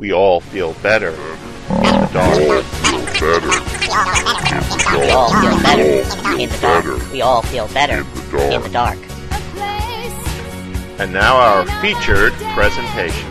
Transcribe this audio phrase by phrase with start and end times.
[0.00, 1.16] we all feel better in
[1.68, 2.38] the dark.
[4.96, 5.82] We all feel better
[6.40, 7.12] in the dark.
[7.12, 8.98] We all feel better in the dark.
[10.98, 13.30] And now our featured presentation.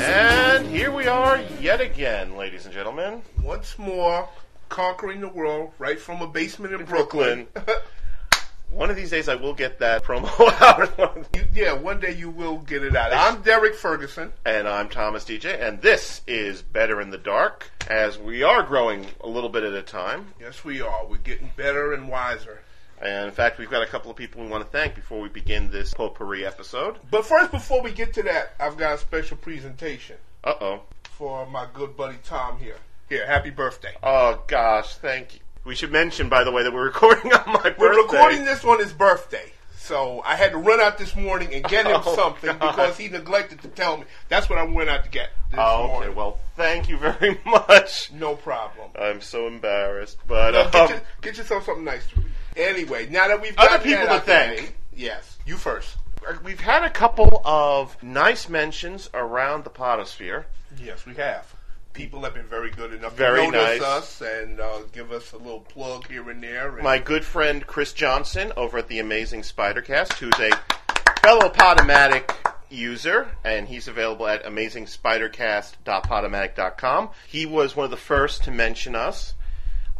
[0.00, 3.22] And here we are yet again, ladies and gentlemen.
[3.42, 4.28] Once more,
[4.68, 7.48] conquering the world right from a basement in Brooklyn.
[8.70, 10.28] One of these days I will get that promo
[10.60, 11.26] out.
[11.34, 13.12] You- yeah, one day you will get it out.
[13.12, 14.32] I'm Derrick Ferguson.
[14.44, 19.06] and I'm Thomas Deja, and this is Better in the Dark, as we are growing
[19.22, 20.32] a little bit at a time.
[20.40, 21.04] Yes, we are.
[21.06, 22.60] We're getting better and wiser.
[23.02, 25.28] And in fact, we've got a couple of people we want to thank before we
[25.28, 26.98] begin this potpourri episode.
[27.10, 30.80] But first, before we get to that, I've got a special presentation Uh oh.
[31.04, 32.76] for my good buddy Tom here.
[33.08, 33.94] Here, happy birthday.
[34.02, 35.40] Oh gosh, thank you.
[35.64, 37.74] We should mention, by the way, that we're recording on my birthday.
[37.78, 39.52] We're recording this on his birthday.
[39.76, 42.60] So I had to run out this morning and get him Oh, something God.
[42.60, 44.04] because he neglected to tell me.
[44.28, 45.92] That's what I went out to get this Oh, okay.
[45.92, 46.14] morning.
[46.14, 48.10] Well, thank you very much.
[48.12, 48.90] No problem.
[48.98, 52.26] I'm so embarrassed, but Now, um, get, your- get yourself something nice to read.
[52.56, 54.76] Anyway, now that we've Other people that to out the way- thank.
[54.94, 55.96] yes, you first.
[56.44, 60.44] we've had a couple of nice mentions around the podosphere.
[60.80, 61.52] Yes, we have.
[61.92, 63.88] People have been very good enough Very to notice nice.
[63.88, 66.74] us and uh, give us a little plug here and there.
[66.76, 70.50] And my good friend Chris Johnson over at the Amazing Spidercast, who's a
[71.20, 72.34] fellow Podomatic
[72.70, 77.10] user, and he's available at amazingspidercast.podomatic.com.
[77.28, 79.34] He was one of the first to mention us.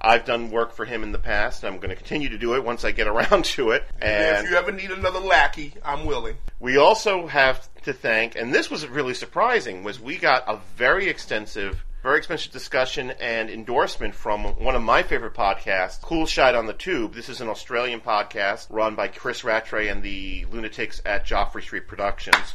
[0.02, 2.54] I've done work for him in the past, and I'm going to continue to do
[2.54, 3.84] it once I get around to it.
[4.00, 6.36] and And if you ever need another lackey, I'm willing.
[6.58, 11.08] we also have to thank, and this was really surprising, was we got a very
[11.08, 16.66] extensive, very expensive discussion and endorsement from one of my favorite podcasts, Cool Shite on
[16.66, 17.14] the Tube.
[17.14, 21.86] This is an Australian podcast run by Chris Rattray and the lunatics at Joffrey Street
[21.86, 22.54] Productions.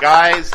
[0.00, 0.52] Guys,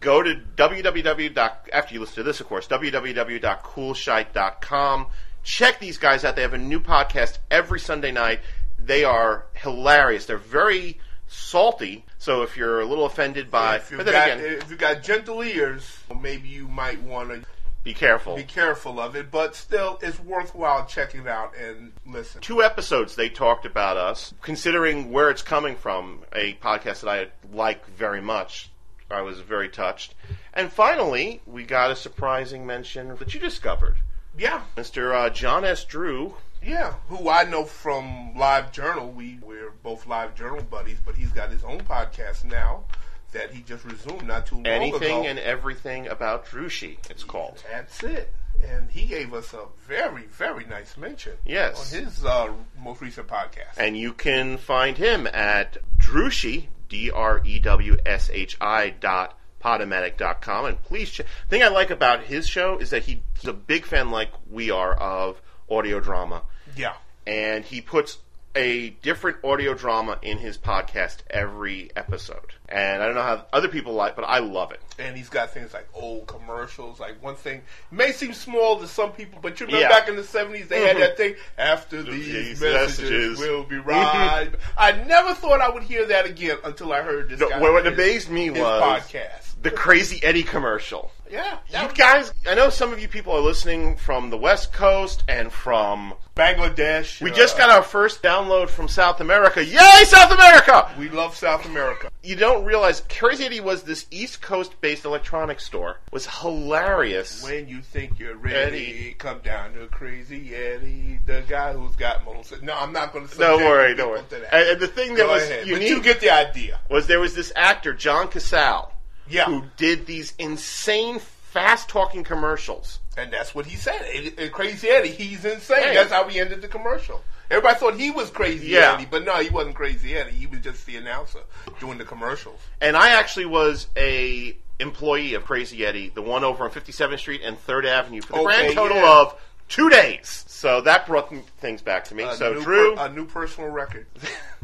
[0.00, 1.50] go to www.
[1.72, 5.06] After you listen to this, of course, www.coolshite.com.
[5.44, 6.36] Check these guys out.
[6.36, 8.40] They have a new podcast every Sunday night.
[8.78, 10.26] They are hilarious.
[10.26, 12.04] They're very salty.
[12.18, 14.78] So if you're a little offended by, if, you've but then got, again, if you've
[14.78, 17.42] got gentle ears, maybe you might want to
[17.84, 18.36] be careful.
[18.36, 19.30] be careful of it.
[19.30, 22.40] But still, it's worthwhile checking it out and listen.
[22.40, 27.26] Two episodes they talked about us, considering where it's coming from, a podcast that I
[27.54, 28.70] like very much.
[29.10, 30.14] I was very touched.
[30.52, 33.96] And finally, we got a surprising mention that you discovered.
[34.36, 35.14] Yeah, Mr.
[35.14, 35.84] Uh, John S.
[35.84, 36.34] Drew.
[36.64, 36.94] Yeah.
[37.08, 39.10] Who I know from Live Journal.
[39.10, 42.84] We we're both Live Journal buddies, but he's got his own podcast now
[43.32, 45.28] that he just resumed not too long Anything ago.
[45.28, 47.62] and everything about Drewshi, it's called.
[47.70, 48.32] That's it.
[48.66, 51.34] And he gave us a very, very nice mention.
[51.44, 51.94] Yes.
[51.94, 52.52] On his uh,
[52.82, 53.76] most recent podcast.
[53.76, 59.38] And you can find him at Drewshi, D R E W S H I dot
[59.62, 60.64] Podomatic dot com.
[60.64, 61.26] And please, check.
[61.48, 64.30] the thing I like about his show is that he, he's a big fan, like
[64.50, 66.42] we are, of audio drama.
[66.76, 66.94] yeah.
[67.26, 68.18] And he puts
[68.56, 72.54] a different audio drama in his podcast every episode.
[72.68, 74.80] And I don't know how other people like, but I love it.
[74.98, 76.98] And he's got things like old commercials.
[76.98, 79.88] Like one thing may seem small to some people, but you remember Yeah.
[80.00, 81.00] back in the 70s, they had Mhm.
[81.00, 83.38] that thing, after these, These messages, messages.
[83.38, 84.48] will be right.
[84.78, 87.58] I never thought I would hear that again until I heard this No, guy.
[87.60, 89.62] what, amazed me was podcast.
[89.62, 91.12] the Crazy Eddie commercial.
[91.30, 91.58] Yeah.
[91.70, 95.52] You guys, I know some of you people are listening from the West Coast and
[95.52, 96.14] from.
[96.38, 97.20] Bangladesh.
[97.20, 99.64] We uh, just got our first download from South America.
[99.64, 100.88] Yay, South America!
[100.96, 102.10] We love South America.
[102.22, 105.98] You don't realize Crazy Eddie was this East Coast based electronics store.
[106.06, 107.42] It was hilarious.
[107.42, 109.14] When you think you're ready, Eddie.
[109.18, 112.62] come down to Crazy Eddie, the guy who's got most.
[112.62, 113.38] No, I'm not going to.
[113.38, 114.22] Don't worry, don't worry.
[114.52, 115.66] And, and the thing that Go was ahead.
[115.68, 116.78] But you get the idea.
[116.88, 118.92] was there was this actor, John Casal,
[119.30, 122.98] Yeah, who did these insane, fast talking commercials.
[123.16, 124.00] and that's what he said.
[124.12, 125.82] Eddie- uh, Crazy Eddie, he's insane.
[125.82, 125.94] Hey.
[125.94, 127.22] That's how we ended the commercial.
[127.50, 128.92] Everybody thought he was Crazy Yeah.
[128.94, 130.32] Eddie, but no, he wasn't Crazy Eddie.
[130.32, 131.40] He was just the announcer
[131.80, 132.60] doing the commercials.
[132.80, 137.40] And I actually was a employee of Crazy Eddie, the one over on 57th Street
[137.44, 139.20] and 3rd Avenue, for the Okay, grand total yeah.
[139.22, 140.44] of two days.
[140.58, 142.24] So that brought things back to me.
[142.24, 144.06] A so new Drew, per- a new personal record.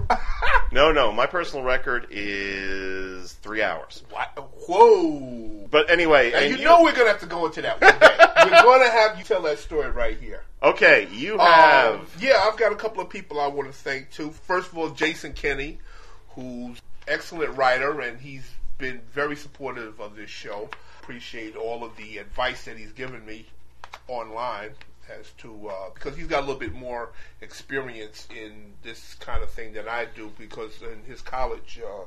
[0.73, 4.03] no, no, my personal record is three hours.
[4.11, 4.37] What?
[4.67, 5.69] Whoa!
[5.71, 8.09] But anyway, Now, and you know we're gonna have to go into that one day.
[8.45, 10.43] we're gonna have you tell that story right here.
[10.65, 14.11] okay, you have Um, yeah, I've got a couple of people I want to thank
[14.11, 14.33] too.
[14.33, 15.79] First of all, Jason Kenny,
[16.31, 20.71] who's excellent writer, and he's been very supportive of this show.
[21.03, 23.47] Appreciate all of the advice that he's given me
[24.09, 24.71] online
[25.19, 27.11] as to uh, because he's got a little bit more
[27.41, 31.81] experience in this kind of thing than I do because in his college.
[31.85, 32.05] Uh,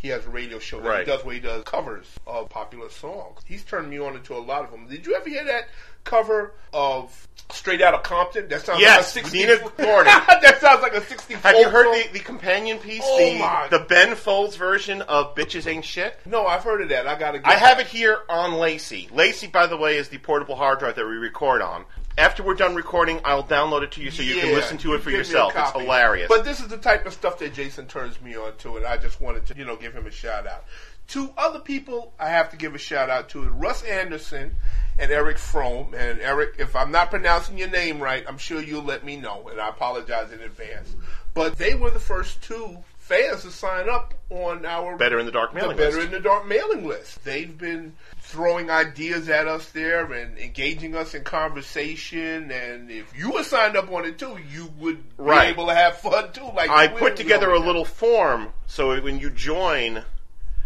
[0.00, 1.00] he has a radio show that Right.
[1.00, 3.40] he does where he does covers of popular songs.
[3.44, 4.86] He's turned me on into a lot of them.
[4.86, 5.64] Did you ever hear that
[6.04, 8.46] cover of Straight Outta Compton?
[8.48, 10.04] That sounds Yes, like a 60 Nina Gordon.
[10.28, 12.00] that sounds like a 60 Have you heard song.
[12.12, 16.16] the, the companion piece, Oh the, my- the Ben Folds version of Bitches Ain't Shit?
[16.24, 17.08] No, I've heard of that.
[17.08, 17.40] I gotta.
[17.40, 19.08] Get I have it here on Lacey.
[19.12, 21.84] Lacey, by the way, is the portable hard drive that we record on.
[22.18, 24.94] After we're done recording, I'll download it to you so you can Yeah, listen to
[24.94, 25.52] it for give me a yourself.
[25.54, 25.80] It's copy.
[25.84, 26.28] hilarious.
[26.28, 28.96] But this is the type of stuff that Jason turns me on to, and I
[28.96, 30.64] just wanted to, you know, give him a shout out.
[31.08, 34.56] To other people I have to give a shout out to Russ Anderson
[34.98, 35.94] and Eric Frome.
[35.94, 39.48] And Eric, if I'm not pronouncing your name right, I'm sure you'll let me know,
[39.48, 40.96] and I apologize in advance.
[41.34, 45.32] But they were the first two fans to sign up on our Better in the
[45.32, 46.06] Dark the mailing Better list.
[46.06, 47.24] in the Dark mailing list.
[47.24, 47.94] They've been
[48.28, 52.50] throwing ideas at us there and engaging us in conversation.
[52.50, 55.46] And if you were signed up on it too, you would Right.
[55.46, 56.50] be able to have fun too.
[56.54, 60.04] Like I put together a little form so when you join, and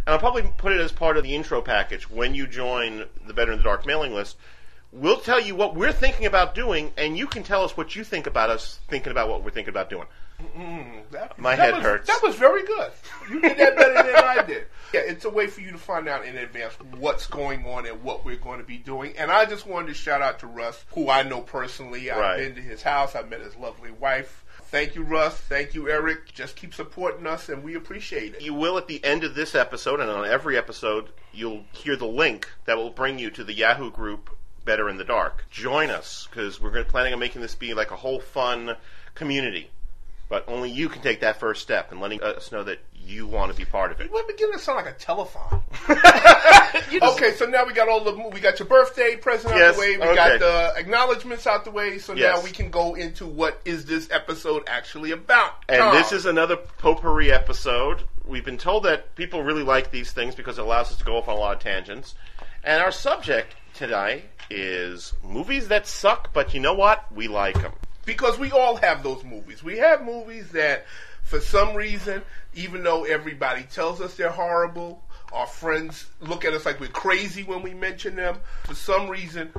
[0.09, 2.11] I'll probably put it as part of the intro package.
[2.11, 4.37] When you join the Better in the Dark mailing list,
[4.91, 8.03] we'll tell you what we're thinking about doing, and you can tell us what you
[8.03, 10.07] think about us thinking about what we're thinking about doing.
[10.55, 11.11] Have.
[11.13, 12.07] That- My that head was- hurts.
[12.09, 12.91] That was very good.
[13.31, 14.67] You did that better than I did.
[14.93, 18.03] Yeah, it's a way for you to find out in advance what's going on and
[18.03, 19.15] what we're going to be doing.
[19.17, 22.11] And I just wanted to shout out to Russ, who I know personally.
[22.11, 22.37] I've Right.
[22.37, 23.15] been to his house.
[23.17, 24.45] I met his lovely wife.
[24.65, 25.35] Thank you, Russ.
[25.35, 26.31] Thank you, Eric.
[26.35, 28.43] Just keep supporting us, and we appreciate it.
[28.43, 32.05] You will at the end of this episode, and on every episode, you'll hear the
[32.05, 34.29] link that will bring you to the Yahoo group
[34.67, 35.47] Better in the Dark.
[35.51, 38.77] Join us because we're planning on making this be like a whole fun
[39.15, 39.71] community.
[40.33, 43.53] But only you can take that first step and letting us know that you want
[43.53, 44.11] to be part of it.
[44.11, 45.63] We're beginning to sound like a telethon.
[46.91, 49.79] Just- Okay, so now we got all the we got your birthday present out the
[49.79, 50.15] way, we okay.
[50.15, 54.09] got the acknowledgments out the way, so now we can go into what is this
[54.11, 55.53] episode actually about.
[55.69, 55.95] And Tom.
[55.95, 58.05] this is another potpourri episode.
[58.25, 61.19] We've been told that people really like these things because it allows us to go
[61.19, 62.15] off on a lot of tangents.
[62.65, 67.05] And our subject today is movies that suck, but you know what?
[67.13, 67.73] We like them.
[68.05, 69.63] Because we all have those movies.
[69.63, 70.87] We have movies that,
[71.23, 72.23] for some reason,
[72.55, 75.03] even though everybody tells us they're horrible,
[75.33, 78.37] our friends look at us like we're crazy when we mention them.
[78.65, 79.53] For some reason,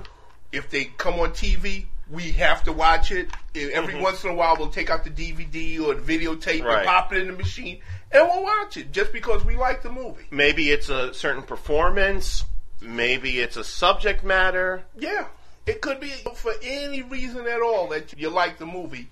[0.51, 3.29] if they come on TV, we have to watch it.
[3.55, 6.65] Every once in a while, we'll take out the DVD or the videotape Mm-hmm.
[6.65, 6.77] Right.
[6.79, 7.79] and pop it in the machine,
[8.11, 10.25] and we'll watch it just because we like the movie.
[10.29, 12.45] Maybe it's a certain performance.
[12.81, 14.83] Maybe it's a subject matter.
[14.99, 15.25] Yeah,
[15.65, 19.09] it could be for any reason at all that you like the movie.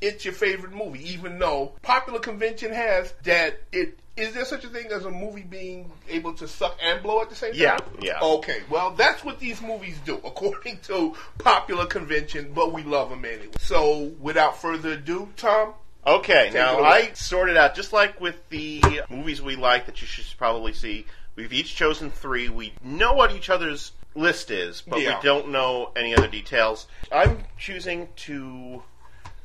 [0.00, 4.68] It's your favorite movie, even though popular convention has that it is there such a
[4.68, 7.60] thing as a movie being able to suck and blow at the same time?
[7.60, 7.78] yeah.
[8.00, 8.20] yeah.
[8.20, 13.24] Okay, well that's what these movies do according to popular convention, but we love them
[13.24, 13.48] anyway.
[13.58, 15.74] So without further ado, Tom,
[16.06, 16.82] Okay, now.
[16.82, 21.06] I sorted out just like with the movies we like that you should probably see.
[21.34, 22.48] We've each chosen three.
[22.48, 25.16] We know what each other's list is, but Yeah.
[25.16, 26.86] we don't know any other details.
[27.12, 28.82] I'm choosing to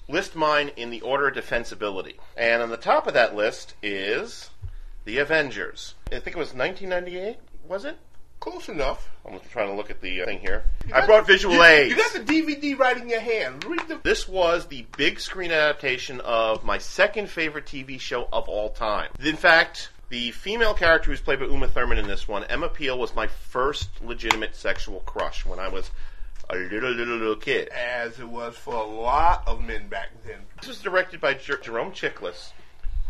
[0.08, 4.50] list mine in the order of defensibility, and on the top of that list is
[5.06, 5.96] the Avengers.
[6.12, 7.38] I think it was 1998.
[7.68, 7.98] Was it?
[8.40, 9.10] close enough.
[9.26, 10.64] I'm trying to look at the uh, thing here.
[10.94, 11.90] I brought visual you, aids.
[11.90, 13.66] You got the DVD right in your hand.
[13.66, 18.48] Read the This was the big screen adaptation of my second favorite TV show of
[18.48, 19.10] all time.
[19.24, 22.98] In fact, the female character who's played by Uma Thurman in this one, Emma Peel,
[22.98, 25.92] was my first legitimate sexual crush when I was
[26.50, 27.68] a little, little, little kid.
[27.70, 30.40] as it was for a lot of men back then.
[30.60, 32.54] This was directed by Jer- Jerome Chiklis,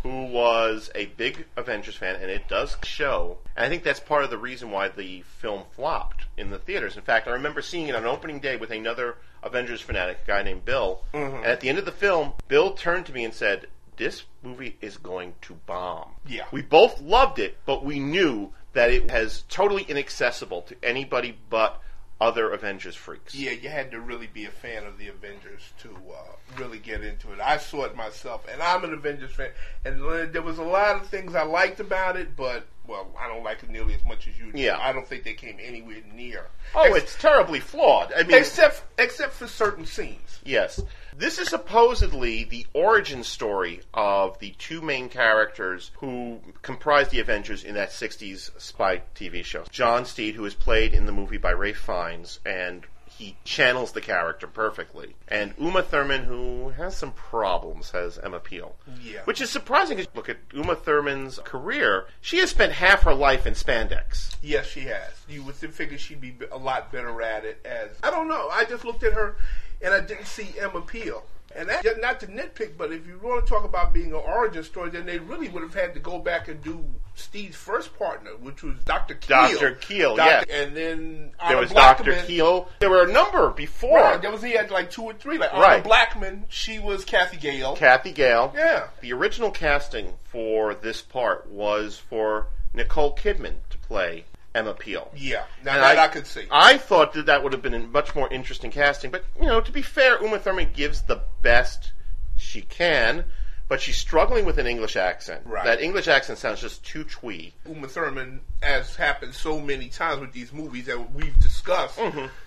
[0.02, 3.38] who was a big Avengers fan, and it does show.
[3.56, 6.96] And I think that's part of the reason why the film flopped in the theaters.
[6.96, 10.42] In fact, I remember seeing it on opening day with another Avengers fanatic, a guy
[10.42, 11.02] named Bill.
[11.14, 11.36] Mm-hmm.
[11.36, 13.68] And at the end of the film, Bill turned to me and said,
[14.00, 16.46] "This movie is going to bomb." Yeah.
[16.50, 21.80] we both loved it, but we knew that it has totally inaccessible to anybody but
[22.20, 23.34] other Avengers freaks.
[23.34, 27.02] Yeah, you had to really be a fan of the Avengers to uh, really get
[27.02, 27.40] into it.
[27.40, 29.50] I saw it myself, and I'm an Avengers fan,
[29.84, 33.42] and there was a lot of things I liked about it, but well, I don't
[33.44, 34.60] like it nearly as much as you do.
[34.60, 34.78] Yeah.
[34.78, 36.48] I don't think they came anywhere near.
[36.74, 38.12] Oh, Ex- it's terribly flawed.
[38.12, 40.40] I mean, except except for certain scenes.
[40.44, 40.82] Yes.
[41.16, 47.64] This is supposedly the origin story of the two main characters who comprised the Avengers
[47.64, 49.64] in that 60s spy TV show.
[49.70, 52.86] John Steed, who is played in the movie by Ralph Fiennes, and
[53.20, 55.14] he channels the character perfectly.
[55.28, 58.74] And Uma Thurman, who has some problems, has Emma Peel.
[59.02, 59.20] Yeah.
[59.24, 62.06] Which is surprising because look at Uma Thurman's career.
[62.22, 64.36] She has spent half her life in spandex.
[64.42, 65.12] Yes, she has.
[65.28, 67.60] You would figure she'd be a lot better at it.
[67.64, 69.36] As I don't know, I just looked at her
[69.82, 71.24] and I didn't see Emma Peel.
[71.56, 74.62] And that, not to nitpick, but if you want to talk about being an origin
[74.62, 76.84] story, then they really would have had to go back and do
[77.16, 79.14] Steed's first partner, which was Dr.
[79.14, 79.36] Keel.
[79.36, 79.74] Dr.
[79.74, 80.46] Keel, Dr.
[80.48, 80.62] yeah.
[80.62, 82.14] And then There was Blackman.
[82.14, 82.26] Dr.
[82.26, 82.68] Keel.
[82.78, 83.98] There were a number before.
[84.00, 85.38] Right, there was he had like two or three.
[85.38, 85.82] Like Honor Right.
[85.84, 87.74] Blackman, she was Cathy Gale.
[87.74, 88.52] Cathy Gale.
[88.56, 88.86] Yeah.
[89.00, 95.10] The original casting for this part was for Nicole Kidman to play Emma Peel.
[95.16, 96.46] yeah, now And that I, could see.
[96.50, 99.60] I thought that that would have been a much more interesting casting, but you know,
[99.60, 101.92] to be fair, Uma Thurman gives the best
[102.36, 103.24] she can,
[103.68, 105.42] but she's struggling with an English accent.
[105.44, 105.64] Right.
[105.64, 107.54] That English accent sounds just too twee.
[107.66, 112.00] Uma Thurman, as happened so many times with these movies that we've discussed,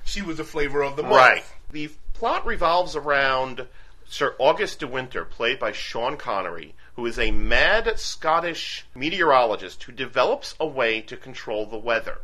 [0.04, 1.14] she was the flavor of the month.
[1.14, 1.36] Mm-hmm.
[1.36, 1.44] Right.
[1.72, 3.68] The plot revolves around
[4.06, 9.92] Sir August de Winter, played by Sean Connery, who is a mad Scottish meteorologist who
[9.92, 12.20] develops a way to control the weather.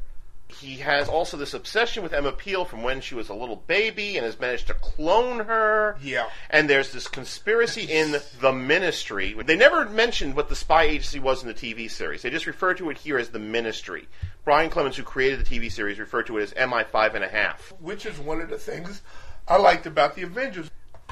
[0.48, 4.18] He has also this obsession with Emma Peel from when she was a little baby
[4.18, 5.96] and has managed to clone her.
[6.02, 6.28] Yeah.
[6.50, 9.36] And there's this conspiracy in the ministry.
[9.46, 12.24] They never mentioned what the spy agency was in the TV series.
[12.24, 14.08] They just refer to it here as the ministry.
[14.44, 17.72] Brian Clemens, who created the TV series, referred to it as MI5 and a half.
[17.80, 19.04] Which is one of the things
[19.48, 20.72] I liked about the Avengers.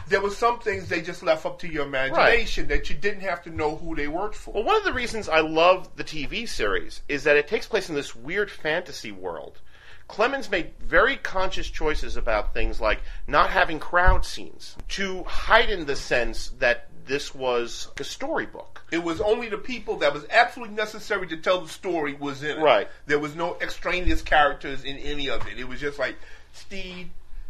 [0.09, 3.43] There were some things they just left up to your imagination that you didn't have
[3.43, 4.53] to know who they worked for.
[4.53, 7.89] Well, one of the reasons I love the TV series is that it takes place
[7.89, 9.59] in this weird fantasy world.
[10.07, 15.97] Clemens made very conscious choices about things like not having crowd scenes to heighten the
[15.97, 18.83] sense that this was a storybook.
[18.91, 22.57] It was only the people that was absolutely necessary to tell the story was in
[22.57, 22.61] it.
[22.61, 22.87] Right.
[23.05, 25.59] There was no extraneous characters in any of it.
[25.59, 26.15] It was just like
[26.53, 27.09] Steed,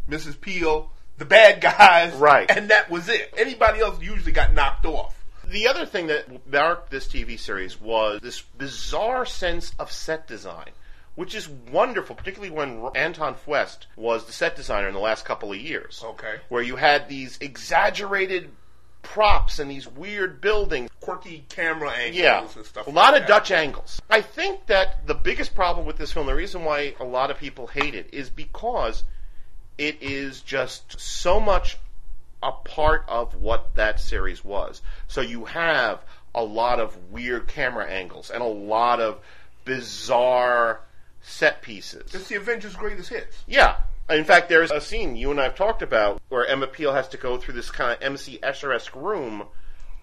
[0.09, 0.39] Mrs.
[0.39, 2.49] Peel, the bad guys, Right.
[2.49, 3.33] and that was it.
[3.37, 5.13] Anybody else usually got knocked off.
[5.45, 10.71] The other thing that marked this TV series was this bizarre sense of set design,
[11.15, 15.51] which is wonderful, particularly when Anton Fuest was the set designer in the last couple
[15.51, 16.01] of years.
[16.03, 16.35] Okay.
[16.49, 18.49] Where you had these exaggerated
[19.03, 20.89] props and these weird buildings.
[20.99, 22.87] Quirky camera angles Yeah, and stuff.
[22.87, 23.27] a like lot of that.
[23.29, 24.01] Dutch angles.
[24.09, 27.37] I think that the biggest problem with this film, the reason why a lot of
[27.37, 29.05] people hate it, is because
[29.77, 31.77] it is just so much
[32.43, 34.81] a part of what that series was.
[35.07, 36.03] So you have
[36.35, 39.19] a lot of weird camera angles and a lot of
[39.65, 40.81] bizarre
[41.21, 42.13] set pieces.
[42.13, 43.43] It's the Avengers' greatest hits.
[43.47, 43.77] Yeah.
[44.09, 47.09] In fact, there's a scene you and I have talked about where Emma Peel has
[47.09, 49.47] to go through this kind of MC Escher-esque room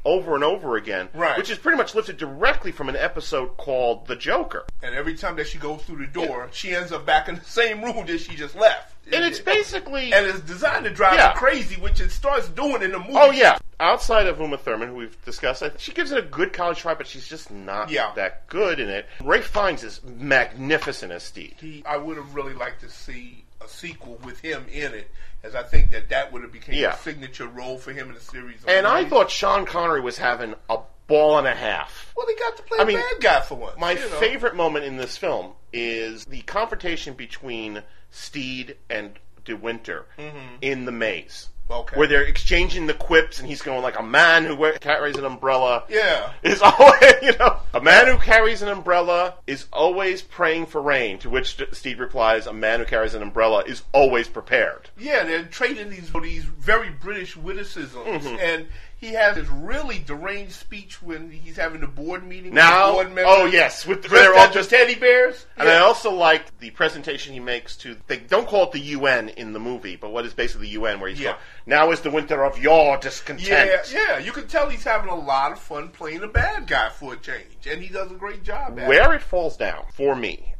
[0.04, 1.36] over and over again, Right.
[1.36, 4.64] which is pretty much lifted directly from an episode called The Joker.
[4.82, 7.44] And every time that she goes through the door, she ends up back in the
[7.44, 8.92] same room that she just left.
[9.12, 11.32] And it's basically and it's designed to drive Yeah.
[11.32, 13.12] you crazy, which it starts doing in the movie.
[13.14, 13.58] Oh yeah.
[13.80, 16.94] Outside of Uma Thurman, who we've discussed, I, she gives it a good college try,
[16.94, 18.12] but she's just not Yeah.
[18.14, 19.06] that good in it.
[19.22, 21.56] Ralph Fiennes is magnificent as Steed.
[21.60, 25.10] He, I would have really liked to see a sequel with him in it,
[25.42, 26.94] as I think that that would have became Yeah.
[26.94, 28.62] a signature role for him in the series.
[28.62, 32.12] of And I thought Sean Connery was having a ball and a half.
[32.16, 33.78] well, he got to play I a mean, bad guy for once.
[33.78, 34.06] My you know.
[34.20, 40.38] favorite moment in this film is the confrontation between Steed and De Winter mm-hmm.
[40.62, 41.48] in the maze.
[41.70, 41.96] Okay.
[41.96, 45.24] Where they're exchanging the quips, and he's going like, "A man who wear- carries an
[45.24, 46.30] umbrella Yeah.
[46.42, 51.18] is always, you know, a man who carries an umbrella is always praying for rain."
[51.20, 55.44] To which Steed replies, "A man who carries an umbrella is always prepared." Yeah, they're
[55.44, 58.36] trading these these very British witticisms, Mm-hmm.
[58.40, 62.54] and he has this really deranged speech when he's having the board meeting.
[62.54, 65.46] Now- with the board oh, yes, with the- they're all just- teddy bears.
[65.56, 69.28] And I also like the presentation he makes to they don't call it the UN
[69.30, 71.32] in the movie, but what is basically the UN where he's Yeah.
[71.32, 73.46] going, now is the winter of your discontent.
[73.48, 76.88] Yeah, yeah, you can tell he's having a lot of fun playing a bad guy
[76.88, 78.78] for a change, and he does a great job.
[78.78, 78.88] At it.
[78.88, 80.53] Where it falls down for me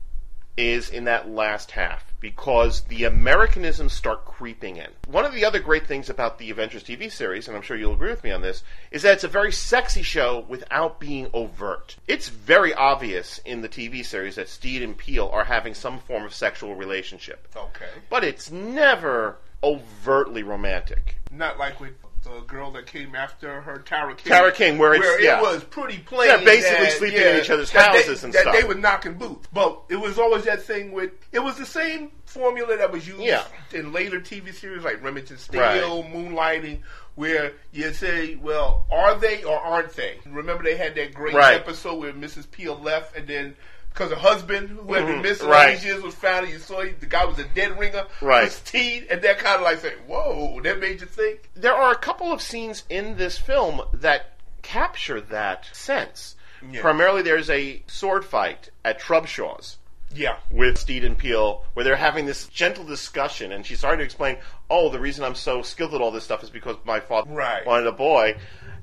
[0.57, 4.89] is in that last half because the Americanisms start creeping in.
[5.09, 7.93] One of the other great things about the Avengers TV series, and I'm sure you'll
[7.95, 11.97] agree with me on this, is that it's a very sexy show without being overt.
[12.09, 16.25] It's very obvious in the TV series that Steed and Peel are having some form
[16.25, 17.47] of sexual relationship.
[17.55, 21.17] Okay, But it's never overtly romantic.
[21.31, 24.33] not like with the girl that came after her, Tara King.
[24.33, 25.41] Tara King, where it's- it yeah.
[25.41, 26.29] was pretty plain.
[26.31, 28.55] Yeah, basically that, sleeping yeah, in each other's that they- houses and stuff.
[28.55, 31.11] they were knocking boots, but it was always that thing with.
[31.33, 33.45] It was the same formula that was used Yeah.
[33.73, 36.13] in later TV series like Remington Steele, Right.
[36.13, 36.81] Moonlighting,
[37.15, 41.55] where you say, "Well, are they or aren't they?" Remember they had that great Right.
[41.55, 42.51] episode where Mrs.
[42.51, 43.57] Peel left, and then.
[43.95, 45.75] Because her husband, who had been Mhm, missing all right.
[45.75, 46.45] these years, was found.
[46.47, 48.07] And you saw he, the guy was a dead ringer.
[48.21, 48.51] Right.
[48.65, 51.49] Teed, and that kind of like saying, "Whoa!" That made you think.
[51.55, 54.33] there are a couple of scenes in this film that
[54.63, 56.35] capture that sense.
[56.69, 56.81] Yeah.
[56.81, 59.79] Primarily, there's a sword fight at Trubshaw's.
[60.17, 60.37] Yeah.
[60.49, 64.39] with Steed and Peel, where they're having this gentle discussion, and she's starting to explain,
[64.71, 67.67] "Oh, the reason I'm so skilled at all this stuff is because my father Right.
[67.67, 68.37] wanted a boy."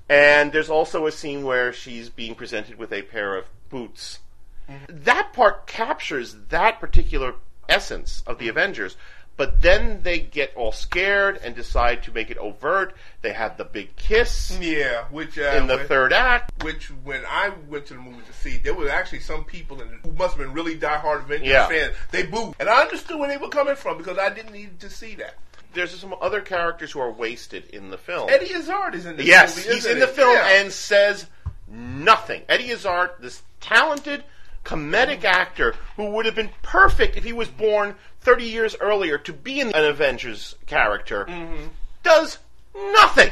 [0.10, 4.20] And there's also a scene where she's being presented with a pair of boots.
[4.88, 7.36] That part captures that particular
[7.68, 8.96] essence of the Avengers.
[9.38, 12.96] But then they get all scared and decide to make it overt.
[13.22, 16.52] They have the big kiss Yeah, which uh, in the when- third act.
[16.64, 19.88] Which, when I went to the movie to see, there was actually some people in
[20.04, 21.68] who must have been really diehard Avengers Yeah.
[21.68, 21.96] fans.
[22.12, 24.90] They booed, and I understood where they were coming from because I didn't need to
[24.90, 25.36] see that.
[25.74, 28.30] There's some other characters who are wasted in the film.
[28.30, 29.70] Eddie Izzard is in this Yes, movie.
[29.70, 30.60] he's isn't in the film Yeah.
[30.62, 31.26] and says
[31.68, 32.44] nothing.
[32.50, 34.24] Eddie Izzard, this talented
[34.64, 39.34] comedic actor who would have been perfect if he was born 30 years earlier to
[39.34, 41.68] be an Avengers character, Mm-hmm.
[42.04, 42.38] does
[42.76, 43.32] nothing.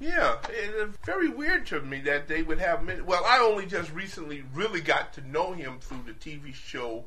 [0.00, 2.82] Yeah, it's very weird to me that they would have.
[2.82, 7.04] Many, well, I only just recently really got to know him through the TV show.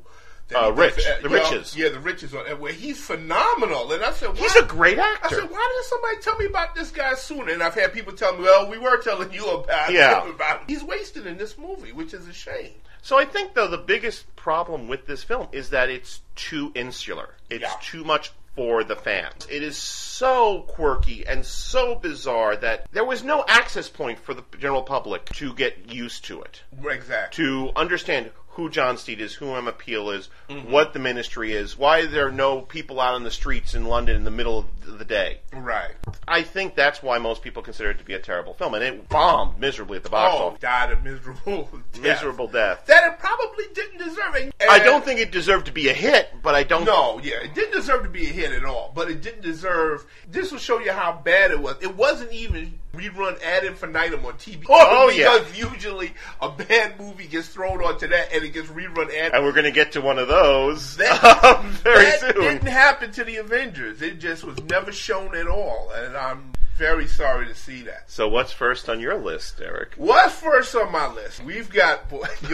[0.54, 1.76] Uh, Rich, for- The Riches.
[1.76, 3.90] Yeah, the Riches on where he's phenomenal.
[3.90, 5.26] And I said, why, He's a great actor.
[5.26, 7.50] I said, why didn't somebody tell me about this guy sooner?
[7.52, 10.22] And I've had people tell me, well, we were telling you about Yeah.
[10.22, 10.66] him about him.
[10.68, 12.74] He's wasted in this movie, which is a shame.
[13.04, 17.34] So I think though the biggest problem with this film is that it's too insular.
[17.50, 17.76] It's Yeah.
[17.82, 19.46] too much for the fans.
[19.50, 24.42] It is so quirky and so bizarre that there was no access point for the
[24.58, 26.62] general public to get used to it.
[26.82, 27.44] Exactly.
[27.44, 30.70] To understand who John Steed is, who Emma Peel is, Mm-hmm.
[30.70, 34.14] what the ministry is, why there are no people out on the streets in London
[34.14, 35.40] in the middle of the day.
[35.54, 35.92] Right.
[36.28, 39.08] I think that's why most people consider it to be a terrible film, and it
[39.08, 40.60] bombed miserably at the box Oh, office.
[40.60, 42.02] died a miserable death.
[42.02, 42.84] Miserable death.
[42.86, 44.54] That it probably didn't deserve it.
[44.68, 46.84] I don't think it deserved to be a hit, but I don't.
[46.84, 48.92] No, yeah, it didn't deserve to be a hit at all.
[48.94, 50.04] But it didn't deserve.
[50.30, 51.76] This will show you how bad it was.
[51.80, 54.64] It wasn't even rerun ad infinitum on TV.
[54.68, 55.38] Oh, yeah.
[55.38, 59.32] because usually a bad movie gets thrown onto that and it gets rerun ad.
[59.34, 62.34] And we're going to get to one of those That, um, very that soon.
[62.34, 64.02] didn't happen to the Avengers.
[64.02, 68.10] It just was never shown at all, and I'm very sorry to see that.
[68.10, 69.94] So, what's first on your list, Eric?
[69.96, 71.42] What's first on my list?
[71.44, 72.08] We've got.
[72.08, 72.26] boy,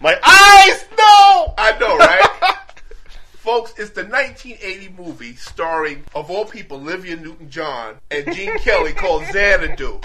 [0.00, 1.54] My eyes, no.
[1.58, 2.56] I know, right?
[3.32, 9.24] Folks, it's the 1980 movie starring, of all people, Olivia Newton-John and Gene Kelly called
[9.32, 10.00] Xanadu.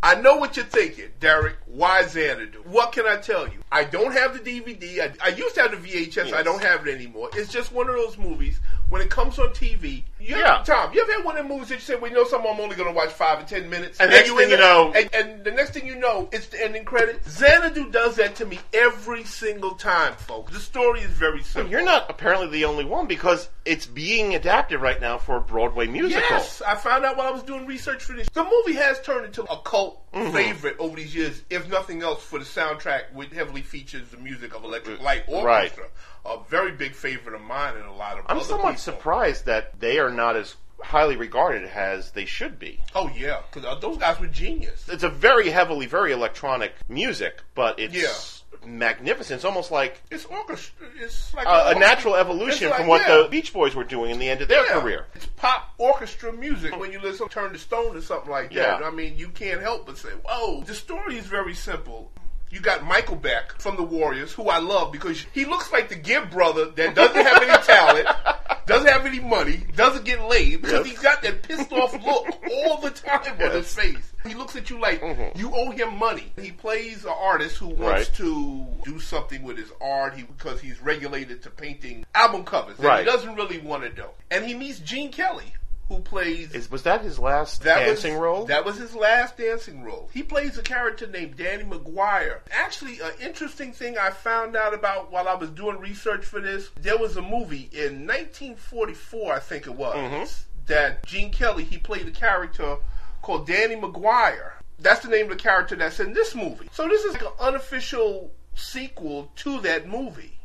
[0.00, 1.56] I know what you're thinking, Derrick.
[1.66, 2.62] Why Xanadu?
[2.66, 3.58] What can I tell you?
[3.72, 5.00] I don't have the DVD.
[5.00, 6.32] I, I used to have the VHS.
[6.32, 7.30] I don't have it anymore.
[7.34, 8.60] It's just one of those movies.
[8.90, 10.62] When it comes on TV, you Yeah.
[10.64, 12.50] Tom, you ever had one of the movies that you say, "Well, you know, something
[12.50, 14.92] I'm only going to watch five or ten minutes," And next in thing you know-
[14.94, 17.20] and, and the next thing you know, it's the ending credit.
[17.28, 20.52] Xanadu does that to me every single time, folks.
[20.52, 21.70] The story is very simple.
[21.70, 25.86] You're not apparently the only one because it's being adapted right now for a Broadway
[25.86, 26.20] musical.
[26.30, 28.28] Yes, I found out while I was doing research for this.
[28.32, 30.32] The movie has turned into a cult Mm-hmm.
[30.34, 34.54] favorite over these years, if nothing else, for the soundtrack, which heavily features the music
[34.56, 35.64] of Electric Light Uh, Right.
[35.64, 35.84] Orchestra.
[36.24, 38.80] A very big favorite of mine and a lot of I'm somewhat people.
[38.94, 42.80] surprised that they are not as highly regarded as they should be.
[42.94, 44.88] Oh yeah, because uh, those guys were genius.
[44.88, 48.66] It's a very heavily, very electronic music, but it's Yeah.
[48.68, 49.38] magnificent.
[49.38, 50.86] It's almost like It's orchestra.
[51.00, 53.22] It's like a, a natural evolution like- from what yeah.
[53.22, 54.80] the Beach Boys were doing in the end of their Yeah.
[54.80, 55.06] career.
[55.14, 58.82] It's pop orchestra music when you listen to Turn to Stone or something like that.
[58.82, 60.62] I mean, you can't help but say, whoa.
[60.62, 62.10] The story is very simple.
[62.50, 65.96] You got Michael Beck from the Warriors, who I love because he looks like the
[65.96, 68.08] Gibb brother that doesn't have any talent,
[68.68, 70.86] doesn't have any money, doesn't get laid because Yes.
[70.86, 74.12] he's got that pissed off look all the time on his face.
[74.26, 75.38] He looks at you like Mm-hmm.
[75.38, 76.32] you owe him money.
[76.40, 77.78] He plays an artist who wants
[78.08, 78.14] Right.
[78.16, 82.86] to do something with his art he, because he's regulated to painting album covers that
[82.86, 82.98] Right.
[83.00, 84.04] he doesn't really want to do.
[84.30, 85.52] And he meets Gene Kelly,
[85.88, 88.44] who plays Is, was that his last that dancing was, role?
[88.46, 90.10] That was his last dancing role.
[90.12, 92.40] He plays a character named Danny McGuire.
[92.50, 96.70] Actually, an interesting thing I found out about while I was doing research for this,
[96.80, 100.24] there was a movie in 1944, I think it was, Mm-hmm.
[100.66, 102.76] that Gene Kelly he played a character
[103.22, 104.52] called Danny McGuire.
[104.78, 106.68] That's the name of the character that's in this movie.
[106.72, 110.37] So this is like an unofficial sequel to that movie.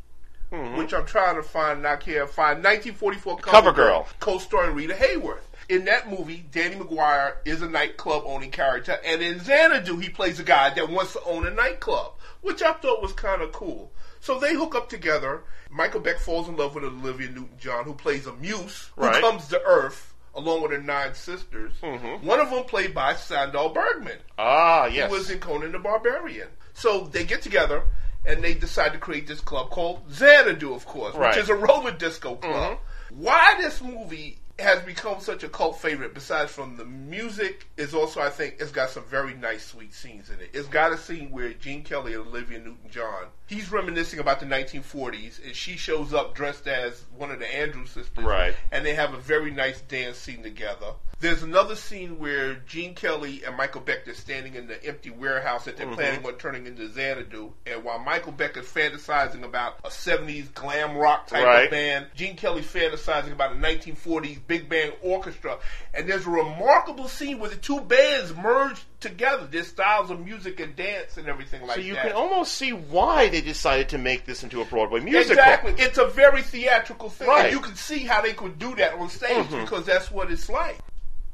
[0.76, 2.62] Which I'm trying to find, I can't find.
[2.64, 4.06] 1944 Cover Girl.
[4.20, 5.40] co-starring Rita Hayworth.
[5.68, 10.38] In that movie, Danny McGuire is a nightclub owning character, and in Xanadu, he plays
[10.38, 12.12] a guy that wants to own a nightclub,
[12.42, 13.90] which I thought was kind of cool.
[14.20, 15.42] So they hook up together.
[15.70, 19.20] Michael Beck falls in love with Olivia Newton-John, who plays a muse, who Right.
[19.22, 21.72] comes to Earth along with her nine sisters.
[21.80, 25.08] One of them played by Sandahl Bergman ah, yes.
[25.08, 26.48] Who was in Conan the Barbarian.
[26.74, 27.84] So they get together
[28.24, 31.34] and they decide to create this club called Xanadu, of course, Right.
[31.34, 32.50] which is a roller disco mm-hmm.
[32.50, 32.78] club.
[33.10, 36.14] Why this movie has become such a cult favorite.
[36.14, 40.30] Besides from the music, is also I think it's got some very nice, sweet scenes
[40.30, 40.50] in it.
[40.52, 45.44] It's got a scene where Gene Kelly and Olivia Newton-John he's reminiscing about the 1940s,
[45.44, 48.54] and she shows up dressed as one of the Andrews sisters, Right.
[48.72, 50.94] And they have a very nice dance scene together.
[51.20, 55.64] There's another scene where Gene Kelly and Michael Beck are standing in the empty warehouse
[55.64, 55.94] that they're mm-hmm.
[55.94, 60.96] planning on turning into Xanadu, and while Michael Beck is fantasizing about a 70s glam
[60.96, 61.64] rock type Right.
[61.64, 65.58] of band, Gene Kelly fantasizing about a 1940s big band orchestra,
[65.94, 70.60] and there's a remarkable scene where the two bands merge together, their styles of music
[70.60, 71.82] and dance and everything like that.
[71.82, 72.06] So you that.
[72.08, 75.32] can almost see why they decided to make this into a Broadway musical.
[75.32, 75.74] Exactly.
[75.78, 77.28] It's a very theatrical thing.
[77.28, 77.46] Right.
[77.46, 79.60] And you can see how they could do that on stage mm-hmm.
[79.60, 80.78] because that's what it's like.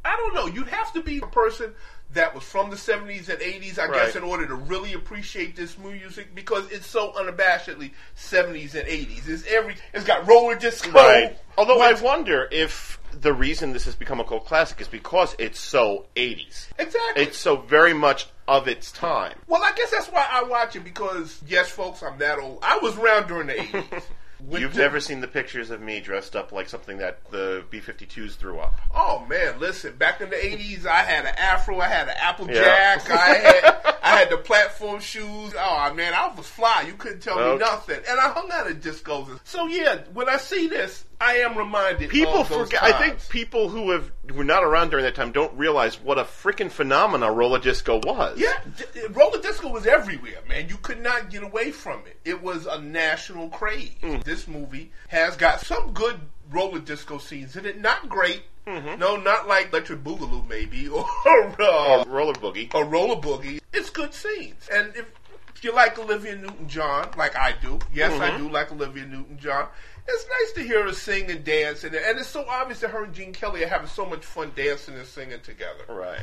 [0.05, 0.47] I don't know.
[0.47, 1.75] You'd have to be a person
[2.13, 4.07] that was from the 70s and 80s, I Right.
[4.07, 9.29] guess, in order to really appreciate this music because it's so unabashedly 70s and 80s.
[9.29, 10.91] It's every it's got roller disco.
[10.91, 11.39] Right.
[11.57, 15.61] Although I wonder if the reason this has become a cult classic is because it's
[15.61, 16.69] so 80s.
[16.79, 17.23] Exactly.
[17.23, 19.39] It's so very much of its time.
[19.47, 22.59] well, I guess that's why I watch it because yes, folks, I'm that old.
[22.63, 24.03] I was around during the 80s.
[24.48, 28.35] You've the- never seen the pictures of me dressed up like something that the B-52s
[28.37, 28.74] threw up.
[28.94, 29.96] Oh man, listen!
[29.96, 33.14] Back in the eighties, I had an afro, I had an applejack, Yeah.
[33.14, 35.55] I had I had the platform shoes.
[35.59, 36.85] Oh man, I was fly.
[36.87, 37.53] You couldn't tell Okay.
[37.53, 38.01] me nothing.
[38.09, 39.39] And I hung out at discos.
[39.45, 42.11] So yeah, when I see this, I am reminded.
[42.11, 42.83] People forget.
[42.83, 46.19] I think people who have who were not around during that time don't realize what
[46.19, 48.39] a freaking phenomena roller disco was.
[48.39, 50.69] Yeah, d- roller disco was everywhere, man.
[50.69, 52.19] You could not get away from it.
[52.25, 53.91] It was a national craze.
[54.03, 54.25] Mm.
[54.25, 57.81] This movie has got some good roller disco scenes in it.
[57.81, 58.43] Not great.
[58.66, 59.01] Mm-hmm.
[59.01, 62.73] No, not like Electric Boogaloo, maybe, or uh, Or roller boogie.
[62.75, 63.61] a roller boogie.
[63.73, 64.68] It's good scenes.
[64.73, 65.07] And if,
[65.55, 68.46] if you like Olivia Newton John, like I do, yes, I Mm-hmm.
[68.46, 69.66] do like Olivia Newton John.
[70.09, 73.05] It's nice to hear her sing and dance, and, and it's so obvious that her
[73.05, 75.85] and Gene Kelly are having so much fun dancing and singing together.
[75.88, 76.20] Right.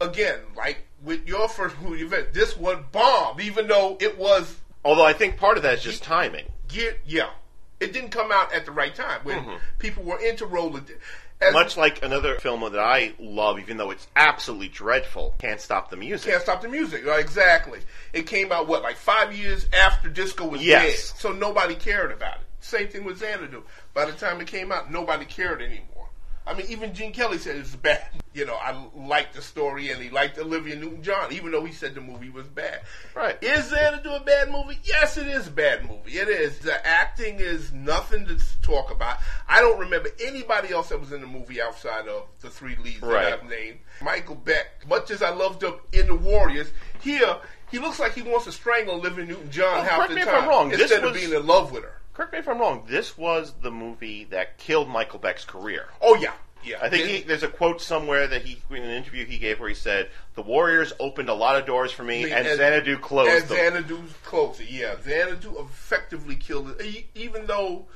[0.00, 5.04] Again, like with your first movie event, this one bombed, even though it was Although
[5.04, 6.46] I think part of that is just timing.
[6.68, 6.96] geared.
[7.06, 7.30] Yeah,
[7.80, 10.80] it didn't come out at the right time when people were into roller.
[11.40, 11.52] As.
[11.54, 15.96] Much like another film that I love, even though it's absolutely dreadful, Can't Stop the
[15.96, 16.30] Music.
[16.32, 17.06] Can't Stop the Music.
[17.06, 17.78] Right, exactly.
[18.12, 21.12] It came out, what, like five years after disco was Yes.
[21.12, 21.20] dead.
[21.20, 22.46] So nobody cared about it.
[22.60, 23.62] Same thing with Xanadu.
[23.94, 25.97] By the time it came out, nobody cared anymore.
[26.48, 28.08] I mean, even Gene Kelly said it's bad.
[28.34, 31.96] You know, I liked the story and he liked Olivia Newton-John, even though he said
[31.96, 32.82] the movie was bad.
[33.16, 33.36] Right.
[33.42, 34.78] Is Xanadu a do a bad movie?
[34.84, 36.12] Yes, it is a bad movie.
[36.12, 36.60] It is.
[36.60, 39.16] The acting is nothing to talk about.
[39.48, 43.02] I don't remember anybody else that was in the movie outside of the three leads
[43.02, 43.24] Right.
[43.24, 43.78] that I've named.
[44.02, 47.38] Michael Beck, much as I loved him in The Warriors, here
[47.72, 50.68] he looks like he wants to strangle Olivia Newton-John Oh, half the time I'm wrong.
[50.68, 52.00] This instead of was- being in love with her.
[52.18, 52.82] Correct me if I'm wrong.
[52.88, 55.86] This was the movie that killed Michael Beck's career.
[56.02, 56.32] Oh yeah,
[56.64, 56.78] yeah.
[56.82, 59.68] I think he, there's a quote somewhere that he, in an interview he gave, where
[59.68, 63.74] he said, "The Warriors opened a lot of doors for me, and Xanadu closed and
[63.76, 64.68] them." Xanadu's closed it.
[64.68, 67.04] Yeah, Xanadu effectively killed it.
[67.14, 67.86] Even though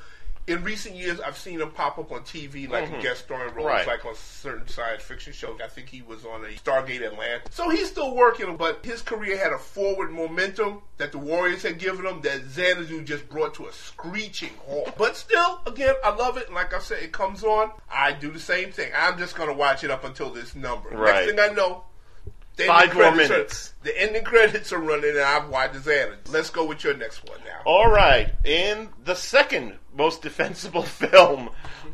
[0.48, 3.66] in recent years I've seen him pop up on TV like a guest starring roles,
[3.66, 3.66] Mm-hmm.
[3.66, 3.87] Right.
[3.87, 5.61] like on certain science fiction shows.
[5.64, 7.55] I think he was on a Stargate Atlantis.
[7.55, 11.78] So he's still working, but his career had a forward momentum that the Warriors had
[11.78, 14.94] given him that Xanadu just brought to a screeching halt.
[14.98, 16.46] But still, again, I love it.
[16.46, 17.70] And like I said, it comes on.
[17.90, 18.90] I do the same thing.
[18.96, 20.88] I'm just going to watch it up until this number.
[20.90, 21.26] Right.
[21.26, 21.85] Next thing I know,
[22.56, 23.72] the Five more credits are- minutes.
[23.82, 26.16] the ending credits are running, and I've watched Xanadu.
[26.30, 27.60] Let's go with your next one now.
[27.64, 31.50] All right, in the second most defensible film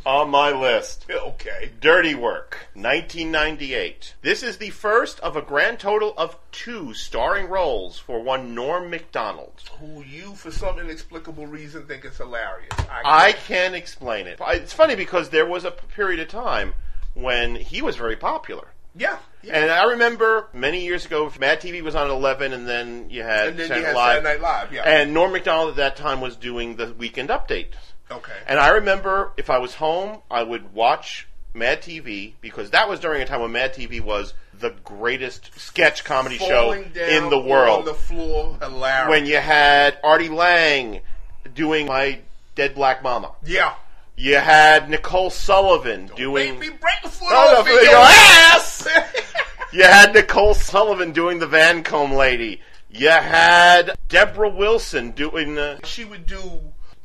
[0.06, 1.70] on my list, Okay.
[1.80, 4.14] Dirty Work, 1998.
[4.22, 8.90] This is the first of a grand total of two starring roles for one Norm
[8.90, 9.62] MacDonald.
[9.80, 12.70] Who you, for some inexplicable reason, think is hilarious.
[13.04, 14.38] I can't explain it.
[14.48, 16.74] It's funny because there was a period of time
[17.14, 18.68] when he was very popular.
[18.96, 19.18] Yeah.
[19.42, 19.58] yeah.
[19.58, 23.22] And I remember many years ago, Mad TV was on at 11, and then you
[23.22, 24.16] had, And then Saturday you had Live.
[24.24, 24.72] Saturday Night Live.
[24.72, 24.82] Yeah.
[24.82, 27.68] And Norm MacDonald at that time was doing the weekend update.
[28.10, 28.32] okay.
[28.46, 33.00] And I remember if I was home, I would watch Mad TV because that was
[33.00, 37.30] during a time when Mad TV was the greatest sketch comedy show Falling down in
[37.30, 37.80] the world.
[37.80, 39.08] On the floor, hilarious.
[39.10, 41.00] when you had Artie Lange
[41.54, 42.18] doing My
[42.56, 43.32] Dead Black Mama.
[43.44, 43.74] yeah.
[44.20, 46.58] You had Nicole Sullivan doing.
[46.58, 48.88] Make me break the foot Oh, off no, your your ass!
[49.72, 52.60] You had Nicole Sullivan doing the Vancome lady.
[52.90, 55.78] You had Deborah Wilson doing the.
[55.84, 56.40] she would do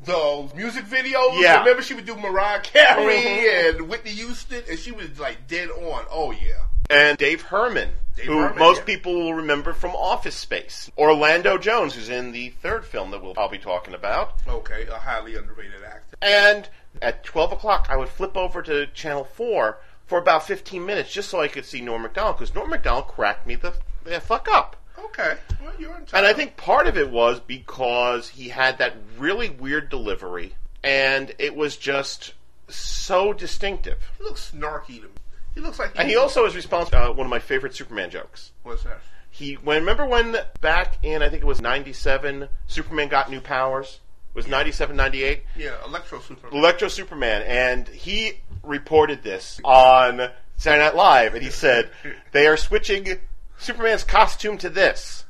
[0.06, 1.40] the music videos.
[1.42, 1.60] Yeah.
[1.60, 3.70] Remember, she would do Mariah Carey Mhm.
[3.78, 6.06] and Whitney Houston, and she was like dead on.
[6.10, 6.64] Oh yeah.
[6.90, 8.86] and Dave Herman, Dave who Herman, most yeah.
[8.86, 10.90] people will remember from Office Space.
[10.98, 14.34] Orlando Jones, who's in the third film that we'll I'll be talking about.
[14.48, 16.18] Okay, a highly underrated actor.
[16.22, 16.68] And
[17.02, 21.30] At 12 o'clock, I would flip over to Channel 4 for about 15 minutes just
[21.30, 24.76] so I could see Norm MacDonald, because Norm MacDonald cracked me the, the fuck up.
[24.98, 25.36] Okay.
[25.64, 26.14] Well, you're entitled.
[26.14, 31.34] And I think part of it was because he had that really weird delivery, and
[31.40, 32.34] it was just
[32.70, 33.98] so distinctive.
[34.18, 35.14] he looks snarky to me.
[35.54, 35.92] He looks like.
[35.96, 38.52] And he also is responsible uh, one of my favorite Superman jokes.
[38.64, 39.02] What's that?
[39.30, 44.00] He when remember when back in I think it was 97 Superman got new powers?
[44.34, 45.44] Was 97 98?
[45.56, 46.58] Yeah, Electro Superman.
[46.60, 51.90] Electro Superman, and he reported this on Saturday Night Live, and he said
[52.32, 53.20] they are switching
[53.60, 55.26] Superman's costume to this.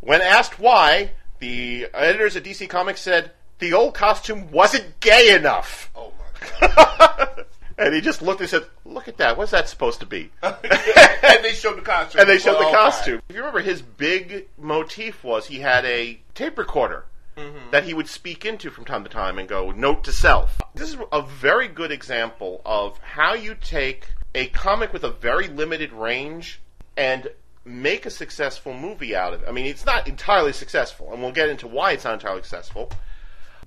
[0.00, 5.90] When asked why, the editors at DC Comics said the old costume wasn't gay enough.
[5.96, 6.12] oh
[6.60, 7.44] my god.
[7.78, 9.36] and he just looked and said, "Look at that!
[9.38, 10.54] What's that supposed to be?" and
[11.42, 12.20] they showed the costume.
[12.20, 12.76] and they showed Oh, the okay.
[12.76, 13.22] costume.
[13.28, 17.04] If you remember, his big motif was he had a tape recorder
[17.40, 17.70] Mm-hmm.
[17.70, 20.60] that he would speak into from time to time and go, note to self.
[20.74, 25.48] This is a very good example of how you take a comic with a very
[25.48, 26.60] limited range
[26.96, 27.28] and
[27.64, 29.48] make a successful movie out of it.
[29.48, 32.90] I mean, it's not entirely successful, and we'll get into why it's not entirely successful.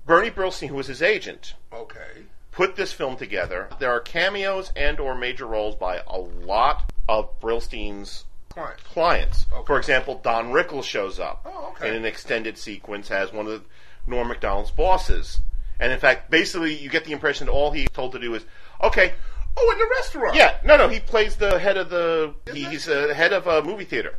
[0.06, 2.24] Bernie Brillstein, who was his agent, Okay.
[2.52, 3.68] put this film together.
[3.78, 8.84] There are cameos and or major roles by a lot of Brillstein's Client.
[8.84, 9.46] clients.
[9.52, 9.66] Okay.
[9.66, 11.88] For example, Don Rickles shows up Oh, okay.
[11.88, 13.64] in an extended sequence as one of
[14.06, 15.40] Norm Macdonald's bosses.
[15.80, 18.44] And in fact, basically, you get the impression that all he's told to do is,
[18.82, 19.14] okay,
[19.56, 20.36] Oh, in the restaurant.
[20.36, 23.32] yeah, no, no, he plays the head of the, Is he, that- he's the head
[23.32, 24.14] of a movie theater.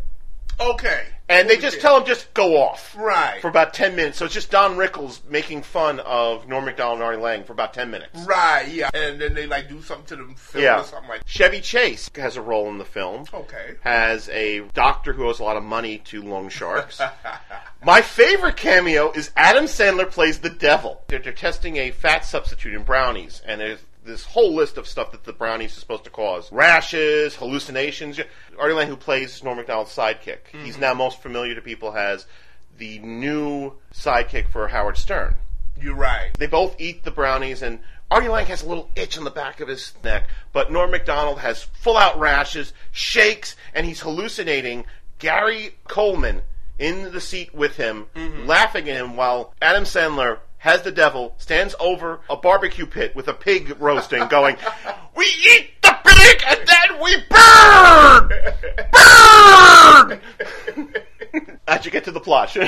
[0.60, 1.04] Okay.
[1.28, 2.96] And they just tell him just go off.
[2.96, 3.41] Right.
[3.41, 4.20] For about 10 minutes.
[4.20, 7.74] So it's just Don Rickles making fun of Norm Macdonald and Artie Lange for about
[7.74, 8.26] 10 minutes.
[8.26, 8.68] Right.
[8.72, 8.89] Yeah.
[8.94, 10.82] And then they like do something to them film Yeah.
[10.82, 11.26] or something like.
[11.26, 13.26] Chevy Chase has a role in the film.
[13.34, 13.76] Okay.
[13.82, 17.02] Has a doctor who owes a lot of money to loan sharks.
[17.84, 21.02] My favorite cameo is Adam Sandler plays the devil.
[21.08, 25.12] They're, they're testing a fat substitute in brownies, and there's this whole list of stuff
[25.12, 28.20] that the brownies are supposed to cause: rashes, hallucinations.
[28.58, 30.65] Artie Lange, who plays Norm Macdonald's sidekick, mm-hmm.
[30.65, 32.26] he's now most familiar to people as
[32.78, 35.36] the new sidekick for Howard Stern.
[35.82, 36.32] You're right.
[36.38, 39.60] They both eat the brownies, and Artie Lange has a little itch on the back
[39.60, 44.86] of his neck, but Norm MacDonald has full out rashes, shakes, and he's hallucinating
[45.20, 46.44] Gary Coleman
[46.78, 48.46] in the seat with him, mm-hmm.
[48.46, 53.28] laughing at him while Adam Sandler has the devil, stands over a barbecue pit with
[53.28, 54.58] a pig roasting, going,
[55.15, 58.32] We eat the pig and then we burn!
[60.82, 61.49] Burn!
[61.67, 62.58] How'd you get to the plot?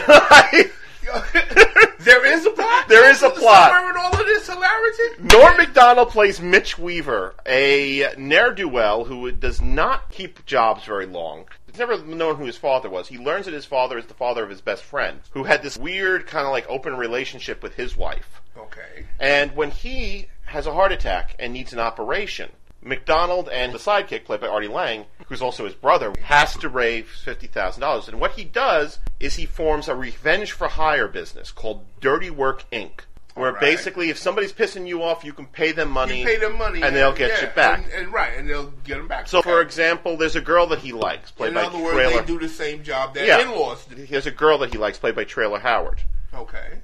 [1.99, 2.87] There is a plot.
[2.87, 3.71] There is a plot.
[3.71, 5.23] Somewhere in all of this hilarity.
[5.35, 11.05] Norm MacDonald plays Mitch Weaver, a ne'er do well who does not keep jobs very
[11.05, 11.47] long.
[11.77, 13.07] He's never known who his father was.
[13.07, 15.77] He learns that his father is the father of his best friend, who had this
[15.77, 18.41] weird kind of like open relationship with his wife.
[18.57, 19.05] Okay.
[19.19, 22.49] And when he has a heart attack and needs an operation,
[22.81, 27.05] McDonald and the sidekick, played by Artie Lange, who's also his brother, has to raise
[27.05, 28.07] fifty thousand dollars.
[28.07, 32.63] And what he does is he forms a revenge for hire business called Dirty Work
[32.71, 33.01] Inc.
[33.37, 33.61] Where Alright.
[33.61, 36.21] basically, if somebody's pissing you off, you can pay them money.
[36.21, 37.83] You pay them money, and they'll get yeah, you back.
[37.83, 39.27] and, and right, and they'll get them back.
[39.27, 42.25] so, for example, there's a girl that he likes, played in by other words, they
[42.25, 43.41] do the same job that Yeah.
[43.41, 43.95] in-laws do.
[43.95, 46.01] He has a girl that he likes, played by Traylor Howard.
[46.33, 46.79] Okay.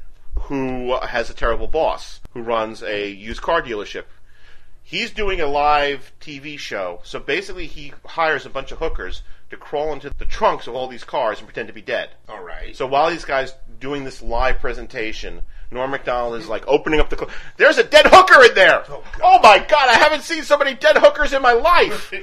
[0.48, 4.06] who has a terrible boss who runs a used car dealership.
[4.82, 9.58] He's doing a live TV show, so basically he hires a bunch of hookers to
[9.58, 12.10] crawl into the trunks of all these cars and pretend to be dead.
[12.28, 12.76] All right.
[12.76, 17.18] So while these guys doing this live presentation, Norm Macdonald is like opening up the.
[17.18, 18.84] Cl- There's a dead hooker in there.
[18.90, 19.90] Oh, oh my god!
[19.90, 22.14] I haven't seen so many dead hookers in my life.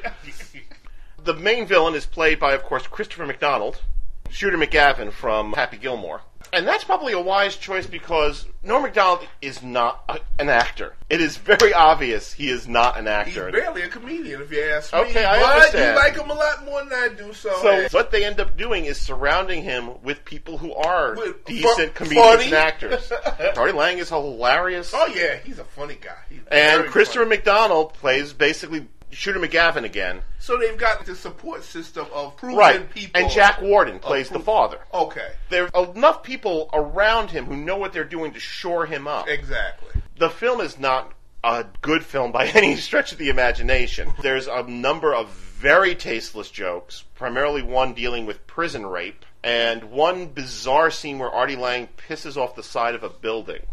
[1.24, 3.82] the main villain is played by, of course, Christopher McDonald,
[4.30, 6.22] Shooter McGavin from Happy Gilmore.
[6.52, 10.94] And that's probably a wise choice because Norm MacDonald is not a, an actor.
[11.08, 13.46] It is very obvious he is not an actor.
[13.50, 14.98] He's barely a comedian, if you ask me.
[15.00, 15.96] Okay, I but understand.
[15.96, 17.32] you like him a lot more than I do.
[17.32, 21.44] So, So what they end up doing is surrounding him with people who are With-
[21.44, 22.44] decent fu- comedians funny.
[22.46, 23.12] and actors.
[23.56, 24.92] Artie Lange is hilarious.
[24.94, 26.16] oh yeah, he's a funny guy.
[26.28, 27.36] He's and Christopher funny.
[27.36, 30.22] McDonald plays basically Shooter McGavin again.
[30.38, 32.90] So they've got the support system of proven Right.
[32.90, 33.20] people.
[33.20, 34.78] And Jack Warden plays the father.
[34.94, 39.06] Okay, There are enough people around him who know what they're doing to shore him
[39.08, 39.28] up.
[39.28, 40.00] exactly.
[40.18, 44.12] The film is not a good film by any stretch of the imagination.
[44.22, 50.26] There's a number of very tasteless jokes, primarily one dealing with prison rape, and one
[50.26, 53.64] bizarre scene where Artie Lange pisses off the side of a building.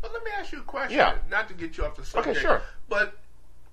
[0.00, 0.96] But let me ask you a question.
[0.96, 1.16] Yeah.
[1.28, 2.36] Not to get you off the subject.
[2.38, 2.62] Okay, sure.
[2.88, 3.16] But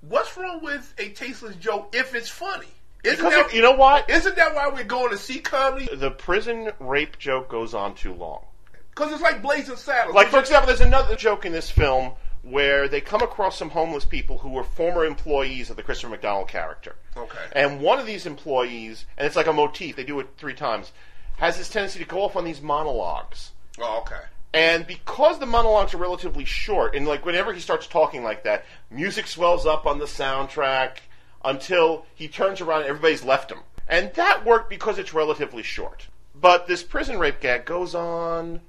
[0.09, 2.67] what's wrong with a tasteless joke if it's funny?
[3.03, 4.09] Isn't Because that, you know what?
[4.09, 5.87] Isn't that why we're going to see comedy?
[5.93, 8.43] The prison rape joke goes on too long.
[8.89, 10.15] Because it's like Blazing Saddles.
[10.15, 14.05] Like, for example, there's another joke in this film where they come across some homeless
[14.05, 16.95] people who were former employees of the Christopher McDonald character.
[17.17, 17.37] Okay.
[17.51, 20.91] And one of these employees, and it's like a motif, they do it three times,
[21.37, 23.51] has this tendency to go off on these monologues.
[23.79, 24.21] Oh, okay.
[24.55, 28.63] And because the monologues are relatively short, and like whenever he starts talking like that,
[28.89, 30.97] music swells up on the soundtrack
[31.43, 33.59] until he turns around and everybody's left him.
[33.87, 36.07] And that worked because it's relatively short.
[36.33, 38.61] But this prison rape gag goes on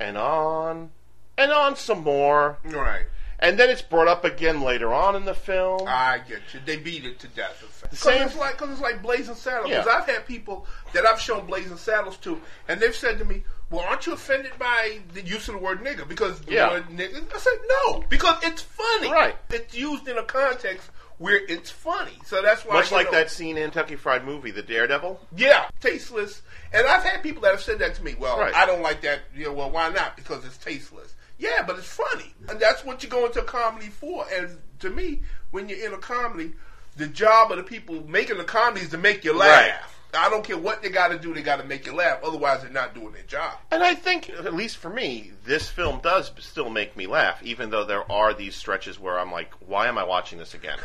[0.00, 0.90] and on
[1.36, 2.58] and on some more.
[2.64, 3.04] Right.
[3.38, 5.82] And then it's brought up again later on in the film.
[5.86, 6.60] I get you.
[6.64, 7.62] They beat it to death.
[7.82, 9.68] Because same- it's like, cause it's like Blazing Saddles.
[9.68, 9.92] Because Yeah.
[9.92, 13.84] I've had people that I've shown Blazing Saddles to, and they've said to me, "Well,
[13.84, 16.70] aren't you offended by the use of the word nigga?" Because the Yeah.
[16.70, 16.84] word.
[16.98, 19.10] I said, "No, because it's funny.
[19.10, 19.36] Right.
[19.50, 22.18] It's used in a context where it's funny.
[22.26, 22.74] So that's why.
[22.74, 25.20] Much like know- that scene in Kentucky Fried Movie, The Daredevil.
[25.36, 26.42] Yeah, tasteless.
[26.72, 28.14] And I've had people that have said that to me.
[28.18, 28.54] Well, Right.
[28.54, 29.20] I don't like that.
[29.34, 30.16] You know, well, why not?
[30.16, 31.14] Because it's tasteless.
[31.38, 34.26] Yeah, but it's funny, and that's what you go into a comedy for.
[34.32, 36.52] And to me, when you're in a comedy,
[36.96, 39.50] the job of the people making the comedy is to make you laugh.
[39.70, 39.74] Right.
[40.16, 42.20] I don't care what they got to do; they got to make you laugh.
[42.22, 43.58] Otherwise, they're not doing their job.
[43.70, 47.70] And I think, at least for me, this film does still make me laugh, even
[47.70, 50.78] though there are these stretches where I'm like, why am I watching this again?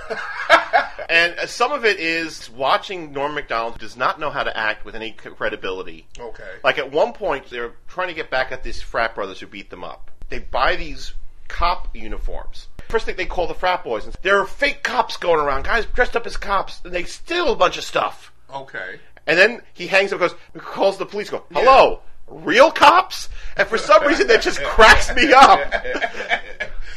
[1.09, 4.85] and some of it is watching Norm MacDonald who does not know how to act
[4.85, 6.07] with any credibility.
[6.19, 6.51] Okay.
[6.63, 9.69] Like at one point, they're trying to get back at these frat brothers who beat
[9.69, 10.11] them up.
[10.29, 11.13] They buy these
[11.47, 12.67] cop uniforms.
[12.87, 15.85] First thing they call the frat boys, and there are fake cops going around, guys
[15.85, 18.31] dressed up as cops, and they steal a bunch of stuff.
[18.53, 18.99] Okay.
[19.29, 23.29] And then he hangs up, and goes, calls the police, go, hello, real cops?
[23.55, 25.71] And for some reason, that just cracks me up.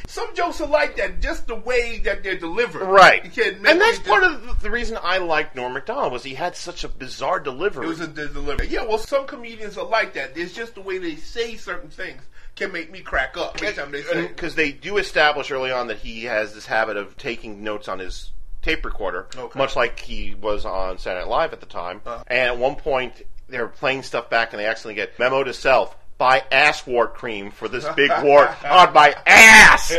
[0.08, 2.82] Some jokes are like that, just the way that they're delivered.
[2.84, 3.24] Right.
[3.24, 6.12] You can't make And that's part just- of the- the reason I liked Norm MacDonald
[6.12, 7.86] was he had such a bizarre delivery.
[7.86, 8.66] It was a delivery.
[8.68, 10.36] Yeah, well, some comedians are like that.
[10.36, 12.20] It's just the way they say certain things
[12.56, 14.26] can make me crack up every time they say.
[14.26, 17.98] because they do establish early on that he has this habit of taking notes on
[17.98, 19.58] his tape recorder, Okay.
[19.58, 22.00] much like he was on Saturday Night Live at the time.
[22.06, 22.22] Uh.
[22.28, 25.96] And at one point, they're playing stuff back, and they accidentally get memo to self.
[26.18, 29.92] Buy ass wart cream for this big wart on my ass.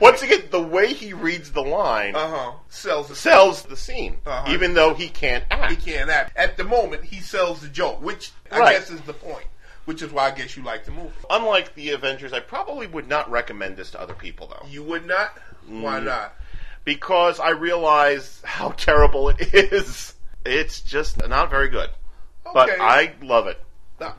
[0.00, 2.52] Once again, the way he reads the line Uh huh.
[2.68, 4.52] Sells the sells the scene, Uh-huh.
[4.52, 5.70] even though he can't act.
[5.70, 6.36] He can't act.
[6.36, 8.72] At the moment, he sells the joke, which I Right.
[8.78, 9.46] guess is the point.
[9.84, 11.12] Which is why I guess you like the movie.
[11.30, 14.66] Unlike the Avengers, I probably would not recommend this to other people, though.
[14.68, 15.38] You would not?
[15.68, 16.04] Why Mm.
[16.04, 16.34] not?
[16.86, 20.14] Because I realize how terrible it is.
[20.46, 21.90] It's just not very good.
[22.54, 23.60] But I love it.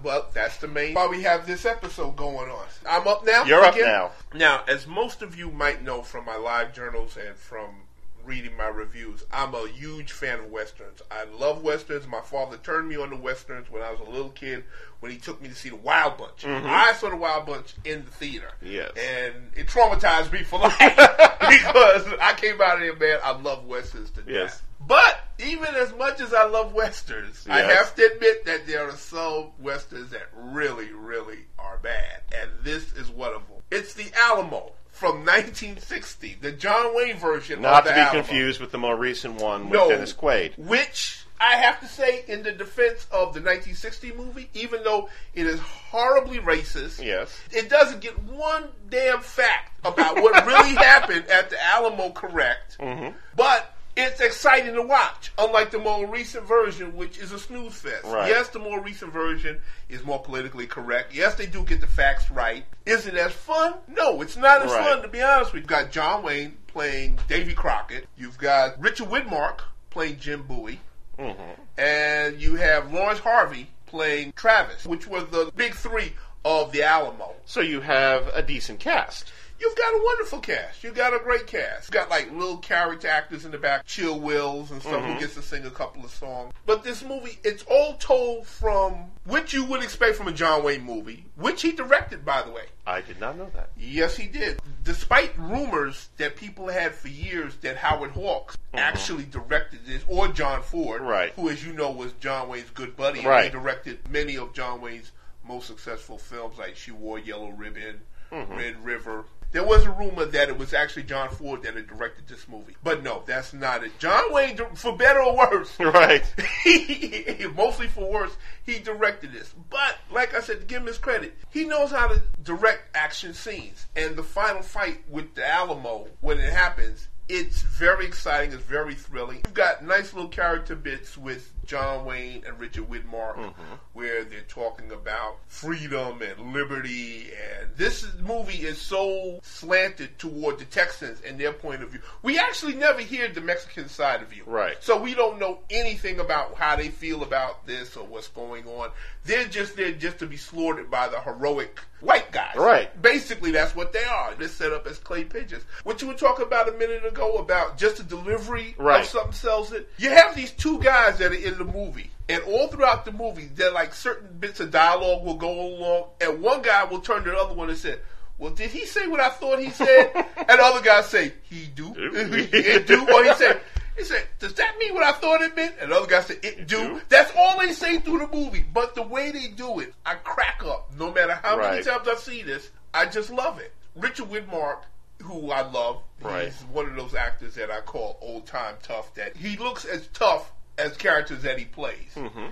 [0.03, 2.65] Well, that's the main why we have this episode going on.
[2.88, 3.45] I'm up now.
[3.45, 4.12] You're up now.
[4.34, 7.87] Now, as most of you might know from my live journals and from
[8.28, 11.02] reading my reviews, I'm a huge fan of westerns.
[11.10, 12.06] I love westerns.
[12.08, 14.66] My father turned me on to westerns when I was a little kid.
[15.00, 18.04] When he took me to see the Wild Bunch, I saw the Wild Bunch in
[18.04, 18.50] the theater.
[18.63, 18.74] Mm-hmm.
[18.74, 18.92] Yes.
[18.98, 23.20] and it traumatized me for life because I came out of there, man.
[23.24, 24.52] I love westerns to Yes.
[24.52, 24.63] death.
[24.88, 28.96] But even as much as I love westerns, I have to admit that there are
[28.96, 33.58] some westerns that really, really are bad, and this is one of them.
[33.72, 37.62] It's the Alamo from 1960, the John Wayne version.
[37.62, 38.22] Not to be Alamo.
[38.24, 40.58] confused with the more recent one with No, Dennis Quaid.
[40.58, 45.46] which I have to say, in the defense of the 1960 movie, even though it
[45.46, 47.40] is horribly racist, Yes.
[47.52, 52.78] it doesn't get one damn fact about what really happened at the Alamo correct.
[52.80, 53.16] Mm-hmm.
[53.36, 58.06] But it's exciting to watch, unlike the more recent version, which is a snooze fest.
[58.06, 58.30] Right.
[58.30, 61.14] Yes, the more recent version is more politically correct.
[61.16, 62.64] Yes, they do get the facts right.
[62.86, 63.74] Is it as fun?
[63.88, 64.86] No, it's not as Right.
[64.86, 65.62] fun, to be honest with you.
[65.62, 68.08] You've got John Wayne playing Davy Crockett.
[68.16, 70.80] You've got Richard Widmark playing Jim Bowie.
[71.18, 71.62] Mm-hmm.
[71.80, 76.14] And you have Laurence Harvey playing Travis, which were the big three
[76.46, 77.34] of the Alamo.
[77.46, 79.32] So you have a decent cast.
[79.60, 80.84] You've got a wonderful cast.
[80.84, 81.88] You've got a great cast.
[81.88, 85.20] You've got like little character actors in the back, Chill Wills and stuff who mm-hmm.
[85.20, 86.54] gets to sing a couple of songs.
[86.65, 90.84] But this movie, it's all told from what you would expect from a John Wayne
[90.84, 92.65] movie, which he directed, by the way.
[92.86, 93.72] I did not know that.
[93.78, 94.60] Yes, he did.
[94.84, 98.78] Despite rumors that people had for years that Howard Hawks mm-hmm.
[98.78, 101.34] actually directed this, or John Ford, Right.
[101.36, 103.46] who, as you know, was John Wayne's good buddy, and Right.
[103.46, 105.12] he directed many of John Wayne's
[105.46, 108.56] most successful films, like She Wore Yellow Ribbon, mm-hmm.
[108.56, 109.26] Red River.
[109.52, 112.76] There was a rumor that it was actually John Ford that had directed this movie,
[112.84, 113.98] but no, that's not it.
[113.98, 116.24] John Wayne, for better or worse, Right.
[116.64, 118.36] he, mostly for worse,
[118.66, 119.54] he directed this.
[119.70, 123.34] But like I said, to give him his credit, he knows how to direct action
[123.34, 123.88] scenes.
[123.95, 128.54] And the final fight with the Alamo, when it happens, it's very exciting.
[128.54, 129.41] It's very thrilling.
[129.45, 133.61] You've got nice little character bits with John Wayne and Richard Widmark, Mm-hmm.
[133.93, 137.28] where they're talking about freedom and liberty.
[137.59, 141.99] And this movie is so slanted toward the Texans and their point of view.
[142.24, 144.43] We actually never hear the Mexican side of view.
[144.45, 144.78] Right.
[144.80, 148.89] So we don't know anything about how they feel about this or what's going on.
[149.26, 152.55] They're just there just to be slaughtered by the heroic white guys.
[152.55, 152.89] Right.
[153.01, 154.34] Basically, that's what they are.
[154.36, 155.63] They're set up as clay pigeons.
[155.84, 159.01] What you were talking about a minute ago about just the delivery Right.
[159.01, 159.89] of something sells it.
[159.97, 163.49] You have these two guys that are in the movie, and all throughout the movie,
[163.53, 167.32] they're like certain bits of dialogue will go along, and one guy will turn to
[167.32, 167.97] the other one and say,
[168.38, 170.12] well, did he say what I thought he said?
[170.38, 171.91] and the other guy say, he do.
[171.97, 173.01] it do.
[173.12, 173.62] Or he said,
[173.97, 175.74] he said, does that mean what I thought it meant?
[175.82, 176.78] And the other guy said, it do.
[176.88, 177.01] do.
[177.10, 178.64] That's all they say through the movie.
[178.72, 180.91] But the way they do it, I crack up.
[180.99, 183.74] No matter how many times I see this, I just love it.
[183.95, 184.82] Richard Widmark,
[185.24, 186.45] who I love, Right.
[186.45, 189.14] he's one of those actors that I call old time tough.
[189.16, 192.13] That he looks as tough as characters that he plays.
[192.15, 192.47] Mm-hmm.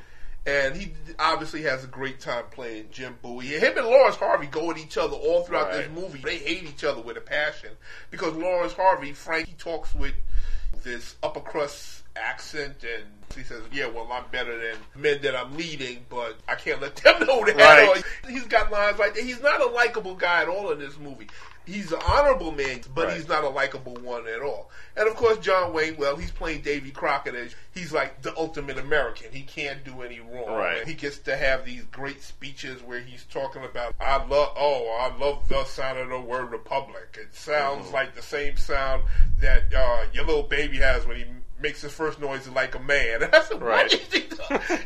[0.48, 3.48] And he obviously has a great time playing Jim Bowie.
[3.48, 6.20] Him and Laurence Harvey go at each other all throughout this movie.
[6.20, 7.72] They hate each other with a passion
[8.12, 10.14] because Laurence Harvey, Frank, he talks with
[10.84, 13.04] this upper crust accent and
[13.36, 16.96] he says, Yeah, well, I'm better than men that I'm leading, but I can't let
[16.98, 17.56] them know that.
[17.56, 18.04] Right.
[18.30, 19.24] He's got lines like that.
[19.24, 21.28] He's not a likable guy at all in this movie.
[21.66, 23.18] He's an honorable man, but Right.
[23.18, 24.70] he's not a likable one at all.
[24.96, 28.78] And of course, John Wayne, well, he's playing Davy Crockett as he's like the ultimate
[28.78, 29.32] American.
[29.32, 30.46] He can't do any wrong.
[30.56, 30.78] Right.
[30.78, 34.96] And he gets to have these great speeches where he's talking about, I love, oh,
[35.02, 37.18] I love the sound of the word republic.
[37.20, 37.94] It sounds Mm-hmm.
[37.96, 39.02] like the same sound
[39.40, 41.26] that uh, your little baby has when he
[41.60, 43.24] makes his first noise like a man.
[43.24, 43.84] And I said, Right.
[43.92, 44.26] what is he?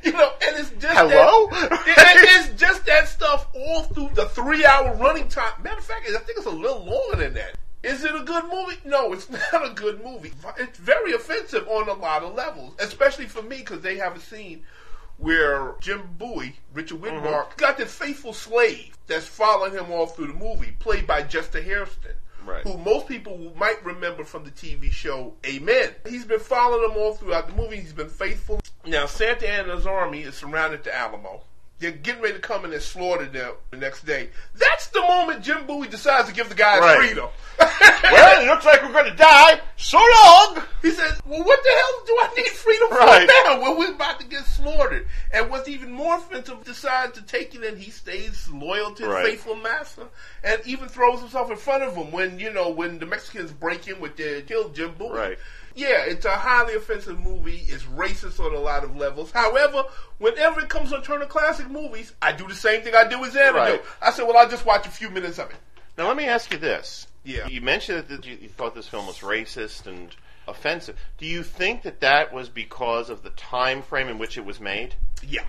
[0.03, 1.47] You know, and it's just Hello?
[1.51, 5.51] That, it- it's just that stuff all through the three-hour running time.
[5.63, 7.55] Matter of fact, I think it's a little longer than that.
[7.82, 8.78] Is it a good movie?
[8.86, 10.34] No, it's not a good movie.
[10.57, 14.20] It's very offensive on a lot of levels, especially for me because they have a
[14.20, 14.63] scene
[15.17, 17.59] where Jim Bowie, Richard Widmark, mm-hmm.
[17.59, 22.13] got this faithful slave that's following him all through the movie, played by Jester Hairston,
[22.50, 22.64] Right.
[22.64, 25.93] who most people might remember from the TV show Amen.
[26.08, 27.78] He's been following them all throughout the movie.
[27.78, 28.60] He's been faithful.
[28.86, 31.43] Now, Santa Anna's army is surrounded the Alamo.
[31.80, 34.30] They're getting ready to come in and slaughter them the next day.
[34.55, 36.97] That's the moment Jim Bowie decides to give the guys Right.
[36.97, 37.30] freedom.
[37.59, 39.61] well, it looks like we're going to die.
[39.77, 40.61] So long.
[40.82, 43.30] He says, "Well, what the hell do I need freedom Right.
[43.30, 47.21] for now Well, we're about to get slaughtered?" And what's even more offensive, decides to
[47.21, 49.25] take it, and he stays loyal to his Right.
[49.25, 50.03] faithful master,
[50.43, 53.88] and even throws himself in front of him when you know when the Mexicans break
[53.88, 55.17] in with their kill Jim Bowie.
[55.17, 55.39] Right.
[55.76, 57.63] Yeah, it's a highly offensive movie.
[57.67, 59.32] It's racist on a lot of levels.
[59.32, 59.84] However,
[60.17, 63.34] whenever it comes on Turner Classic Movies, I do the same thing I do with
[63.34, 63.57] Xanadu.
[63.57, 63.82] Right.
[64.01, 65.57] I said, "Well, I'll just watch a few minutes of it."
[65.97, 67.07] Now, let me ask you this.
[67.24, 67.47] Yeah.
[67.47, 70.15] You mentioned that you, you thought this film was racist and
[70.47, 70.97] offensive.
[71.17, 74.59] Do you think that that was because of the time frame in which it was
[74.59, 74.95] made?
[75.28, 75.43] Yeah.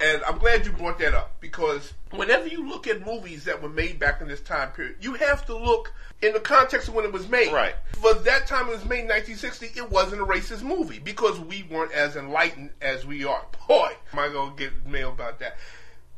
[0.00, 3.68] And I'm glad you brought that up because whenever you look at movies that were
[3.68, 5.92] made back in this time period, you have to look
[6.22, 7.52] in the context of when it was made.
[7.52, 7.74] Right.
[7.92, 11.64] For that time it was made in 1960, it wasn't a racist movie because we
[11.70, 13.44] weren't as enlightened as we are.
[13.68, 15.58] Boy, am I going to get mail about that.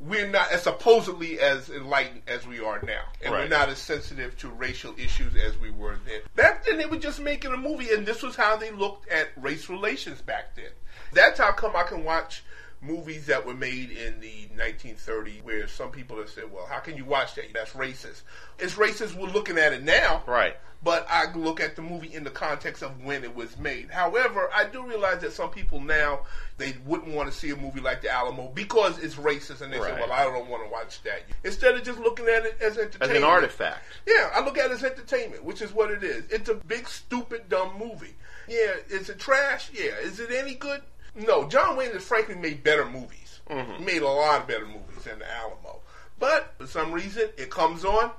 [0.00, 3.02] We're not as supposedly as enlightened as we are now.
[3.24, 6.22] And we're not as sensitive to racial issues as we were then.
[6.34, 9.28] Back then, they were just making a movie, and this was how they looked at
[9.36, 10.70] race relations back then.
[11.12, 12.42] That's how come I can watch
[12.82, 16.96] movies that were made in the 1930s where some people have said, well, how can
[16.96, 17.44] you watch that?
[17.54, 18.22] That's racist.
[18.58, 20.22] It's racist we're looking at it now.
[20.26, 20.56] Right.
[20.84, 23.88] But I look at the movie in the context of when it was made.
[23.90, 26.22] However, I do realize that some people now
[26.58, 29.78] they wouldn't want to see a movie like The Alamo because it's racist, and they
[29.78, 32.78] say, "Well, I don't want to watch that." Instead of just looking at it as
[32.78, 33.12] entertainment.
[33.12, 33.84] As an artifact.
[34.06, 36.24] yeah, I look at it as entertainment, which is what it is.
[36.30, 38.16] It's a big, stupid, dumb movie.
[38.48, 39.70] Yeah, is it trash?
[39.72, 39.92] Yeah.
[40.02, 40.82] Is it any good?
[41.14, 41.48] No.
[41.48, 43.40] John Wayne has frankly made better movies.
[43.50, 43.78] Mm-hmm.
[43.78, 45.80] He made a lot of better movies than The Alamo.
[46.18, 48.10] But for some reason, it comes on.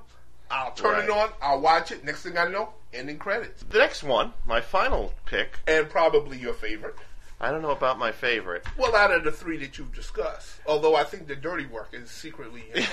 [0.50, 1.30] I'll turn it on.
[1.42, 2.04] I'll watch it.
[2.04, 3.62] Next thing I know, ending credits.
[3.64, 6.96] The next one, my final pick, And probably your favorite.
[7.40, 8.64] I don't know about my favorite.
[8.78, 12.10] Well, out of the three that you've discussed, although I think the dirty work is
[12.10, 12.64] secretly.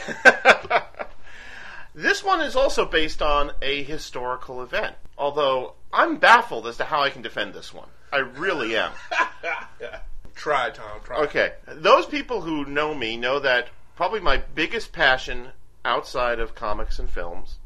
[1.93, 4.95] This one is also based on a historical event.
[5.17, 7.89] Although I'm baffled as to how I can defend this one.
[8.11, 8.91] I really am.
[10.35, 10.99] try, Tom.
[11.03, 11.17] Try.
[11.23, 15.49] Okay, those people who know me know that probably my biggest passion
[15.85, 17.57] outside of comics and films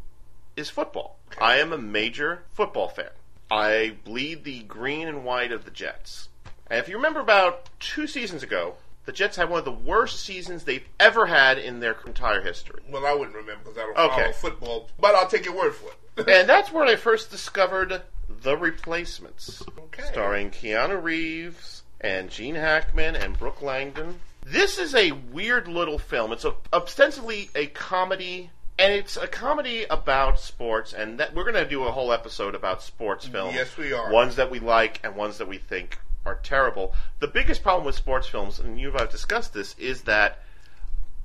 [0.56, 1.18] is football.
[1.40, 3.10] I am a major football fan.
[3.52, 6.30] I bleed the green and white of the Jets.
[6.68, 8.76] And if you remember about two seasons ago,
[9.06, 12.82] the Jets had one of the worst seasons they've ever had in their entire history.
[12.90, 14.22] Well, I wouldn't remember because I don't Okay.
[14.22, 16.28] follow football, but I'll take your word for it.
[16.30, 18.02] and that's where I first discovered
[18.46, 20.04] The Replacements, Okay.
[20.04, 24.20] starring Keanu Reeves and Gene Hackman and Brooke Langton.
[24.46, 26.32] This is a weird little film.
[26.32, 30.94] It's a, ostensibly a comedy, and it's a comedy about sports.
[30.94, 33.56] And that we're going to do a whole episode about sports films.
[33.56, 34.12] Yes, we are.
[34.12, 36.94] Ones that we like and ones that we think are terrible.
[37.22, 40.44] The biggest problem with sports films, and you and I have discussed this, is that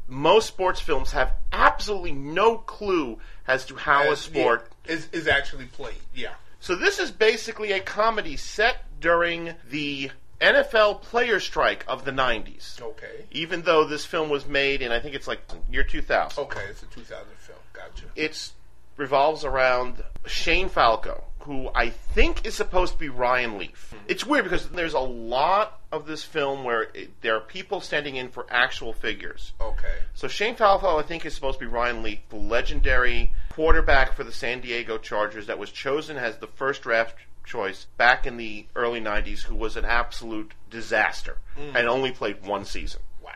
[0.09, 5.29] most sports films have absolutely no clue as to how a sport yeah, is is
[5.29, 6.01] actually played.
[6.15, 6.33] Yeah.
[6.61, 12.81] So this is basically a comedy set during the NFL player strike of the 90s.
[12.81, 13.25] Okay.
[13.31, 15.41] Even though this film was made in I think it's like
[15.71, 16.43] year 2000.
[16.45, 17.59] Okay, it's a 2000 film.
[17.73, 18.07] Gotcha.
[18.17, 18.53] It
[18.97, 23.91] revolves around Shane Falco, who I think is supposed to be Ryan Leaf.
[23.91, 23.97] Hmm.
[24.07, 28.15] It's weird because there's a lot of this film where it, there are people standing
[28.15, 29.53] in for actual figures.
[29.61, 29.97] Okay.
[30.15, 34.23] So Shane Falco, I think, is supposed to be Ryan Leaf, the legendary quarterback for
[34.23, 38.67] the San Diego Chargers that was chosen as the first draft choice back in the
[38.77, 41.77] early 90s, who was an absolute disaster hmm.
[41.77, 43.33] and only played one season Wow.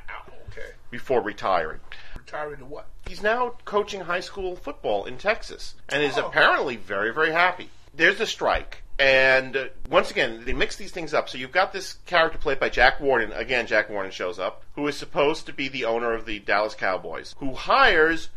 [0.51, 0.69] Okay.
[0.89, 1.81] before retiring.
[2.17, 2.87] Retiring to what?
[3.09, 6.29] He's now coaching high school football in Texas and is Oh.
[6.29, 7.71] apparently very, very happy.
[7.97, 8.82] There's a strike.
[8.99, 11.28] And uh, once again, they mix these things up.
[11.28, 13.32] So you've got this character played by Jack Warden.
[13.32, 16.74] Again, Jack Warden shows up, who is supposed to be the owner of the Dallas
[16.74, 18.30] Cowboys, who hires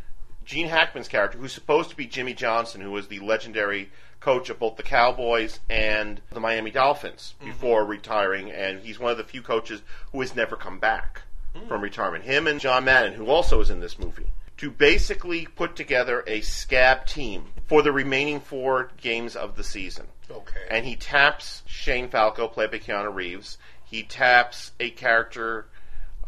[0.46, 4.58] Gene Hackman's character, who's supposed to be Jimmy Johnson, who was the legendary coach of
[4.58, 8.50] both the Cowboys and the Miami Dolphins before retiring.
[8.52, 11.22] And he's one of the few coaches who has never come back
[11.68, 12.24] from retirement.
[12.24, 14.28] Him and John Madden, who also is in this movie,
[14.58, 20.08] to basically put together a scab team for the remaining four games of the season.
[20.30, 20.66] Okay.
[20.70, 23.58] And he taps Shane Falco, played by Keanu Reeves.
[23.84, 25.68] He taps a character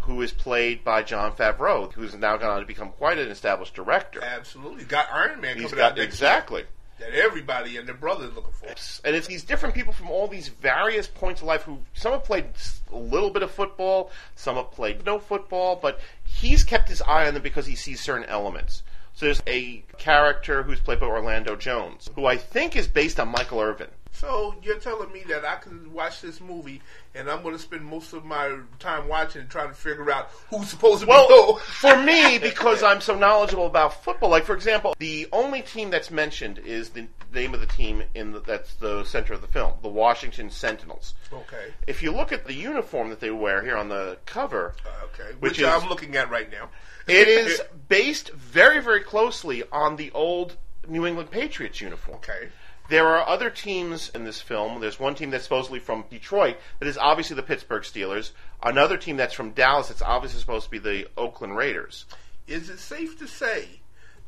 [0.01, 3.73] who is played by Jon Favreau, who's now gone on to become quite an established
[3.73, 4.23] director.
[4.23, 4.85] Absolutely.
[4.85, 6.61] Got Iron Man He's coming out got next exactly.
[6.61, 6.69] year
[6.99, 8.67] that everybody and their brothers looking for.
[9.05, 12.23] And it's these different people from all these various points of life who some have
[12.23, 12.45] played
[12.91, 17.27] a little bit of football, some have played no football, but he's kept his eye
[17.27, 18.83] on them because he sees certain elements.
[19.13, 23.27] So there's a character who's played by Orlando Jones, who I think is based on
[23.27, 23.89] Michael Irvin.
[24.19, 26.81] So you're telling me that I can watch this movie
[27.15, 30.29] and I'm going to spend most of my time watching and trying to figure out
[30.49, 31.59] who's supposed to be Well, who?
[31.59, 36.11] for me, because I'm so knowledgeable about football, like for example, the only team that's
[36.11, 39.73] mentioned is the name of the team in the, that's the center of the film,
[39.83, 41.13] the Washington Sentinels.
[41.31, 41.73] Okay.
[41.87, 45.31] If you look at the uniform that they wear here on the cover, uh, Okay.
[45.39, 46.69] Which Which, is- I'm looking at right now.
[47.07, 50.57] it is based very, very closely on the old
[50.87, 52.17] New England Patriots uniform.
[52.17, 52.49] okay.
[52.89, 54.81] There are other teams in this film.
[54.81, 58.31] There's one team that's supposedly from Detroit that is obviously the Pittsburgh Steelers.
[58.63, 62.05] Another team that's from Dallas that's obviously supposed to be the Oakland Raiders.
[62.47, 63.67] Is it safe to say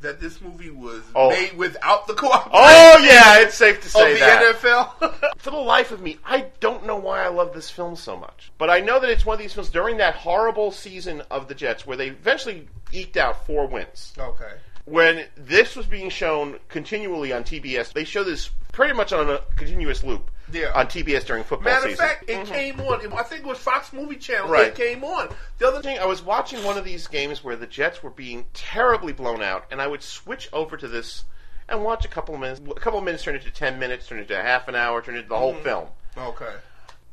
[0.02, 1.30] that this movie was Oh.
[1.30, 4.56] made without the cooperation Oh yeah, it's safe to say of the that.
[4.56, 5.32] NFL?
[5.38, 8.52] For the life of me, I don't know why I love this film so much.
[8.58, 11.56] But I know that it's one of these films during that horrible season of the
[11.56, 14.14] Jets where they eventually eked out four wins.
[14.18, 14.54] okay.
[14.86, 19.40] When this was being shown continually on TBS, they show this pretty much on a
[19.56, 20.72] continuous loop Yeah.
[20.74, 22.52] on TBS during football Matter of fact, it mm-hmm.
[22.52, 23.14] came on.
[23.14, 24.50] I think it was Fox Movie Channel.
[24.50, 24.68] Right.
[24.68, 25.30] It came on.
[25.58, 28.46] The other thing, I was watching one of these games where the Jets were being
[28.54, 31.26] terribly blown out, and I would switch over to this
[31.70, 32.60] and watch a couple of minutes.
[32.60, 35.16] A couple of minutes turn into ten minutes, turn into a half an hour, turn
[35.16, 35.64] into the whole mm-hmm.
[35.64, 35.88] film.
[36.18, 36.54] Okay.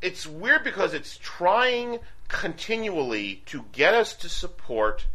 [0.01, 1.99] It's weird because it's trying
[2.29, 5.07] continually to get us to support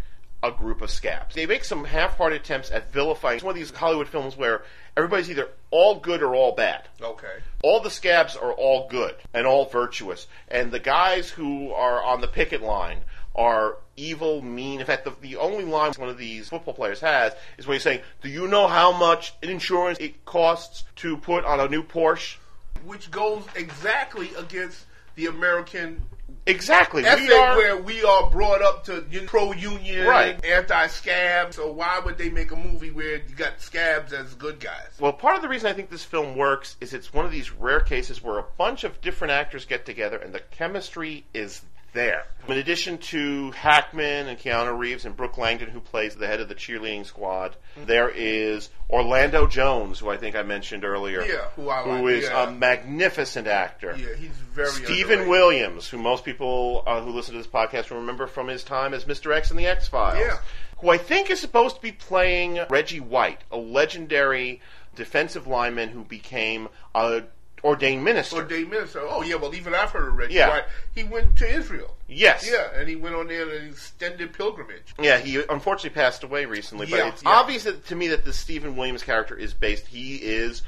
[0.43, 1.33] a group of scabs.
[1.33, 3.35] They make some half-hearted attempts at vilifying.
[3.37, 4.63] It's one of these Hollywood films where
[4.97, 7.39] everybody's either all good or all bad Okay.
[7.63, 12.21] all the scabs are all good and all virtuous, and the guys who are on
[12.21, 12.99] the picket line
[13.35, 14.79] are evil, mean.
[14.79, 17.83] In fact, the, the only line one of these football players has is when he's
[17.83, 22.37] saying, "Do you know how much insurance it costs to put on a new Porsche?"
[22.85, 24.85] Which goes exactly against
[25.15, 26.01] the American
[26.45, 27.05] Exactly.
[27.05, 27.55] ethic We are.
[27.57, 30.43] where we are brought up to pro-union, Right.
[30.43, 31.53] anti-scab.
[31.53, 34.89] So why would they make a movie where you got scabs as good guys?
[34.99, 37.51] Well, part of the reason I think this film works is it's one of these
[37.51, 41.61] rare cases where a bunch of different actors get together and the chemistry is
[41.93, 42.25] there.
[42.47, 46.49] In addition to Hackman and Keanu Reeves and Brooke Langton, who plays the head of
[46.49, 51.23] the cheerleading squad, there is Orlando Jones, who I think I mentioned earlier.
[51.23, 52.49] Yeah, who I like, is yeah.
[52.49, 53.95] a magnificent actor.
[53.97, 55.27] Yeah, he's very Steven underrated.
[55.29, 58.93] Williams, who most people uh, who listen to this podcast will remember from his time
[58.93, 59.33] as Mr.
[59.33, 60.37] X in the X Files, Yeah.
[60.79, 64.59] who I think is supposed to be playing Reggie White, a legendary
[64.95, 67.23] defensive lineman who became a
[67.63, 68.37] ordained minister.
[68.37, 69.01] Ordained Minister.
[69.03, 70.49] Oh yeah, well even I've heard Reggie Yeah.
[70.49, 70.63] White.
[70.93, 71.95] He went to Israel.
[72.07, 72.47] yes.
[72.49, 74.93] Yeah, and he went on there an extended pilgrimage.
[74.99, 77.29] Yeah, he unfortunately passed away recently, but Yeah, it's yeah.
[77.29, 79.87] obvious that, to me that the Steven Williams character is based.
[79.87, 80.61] He is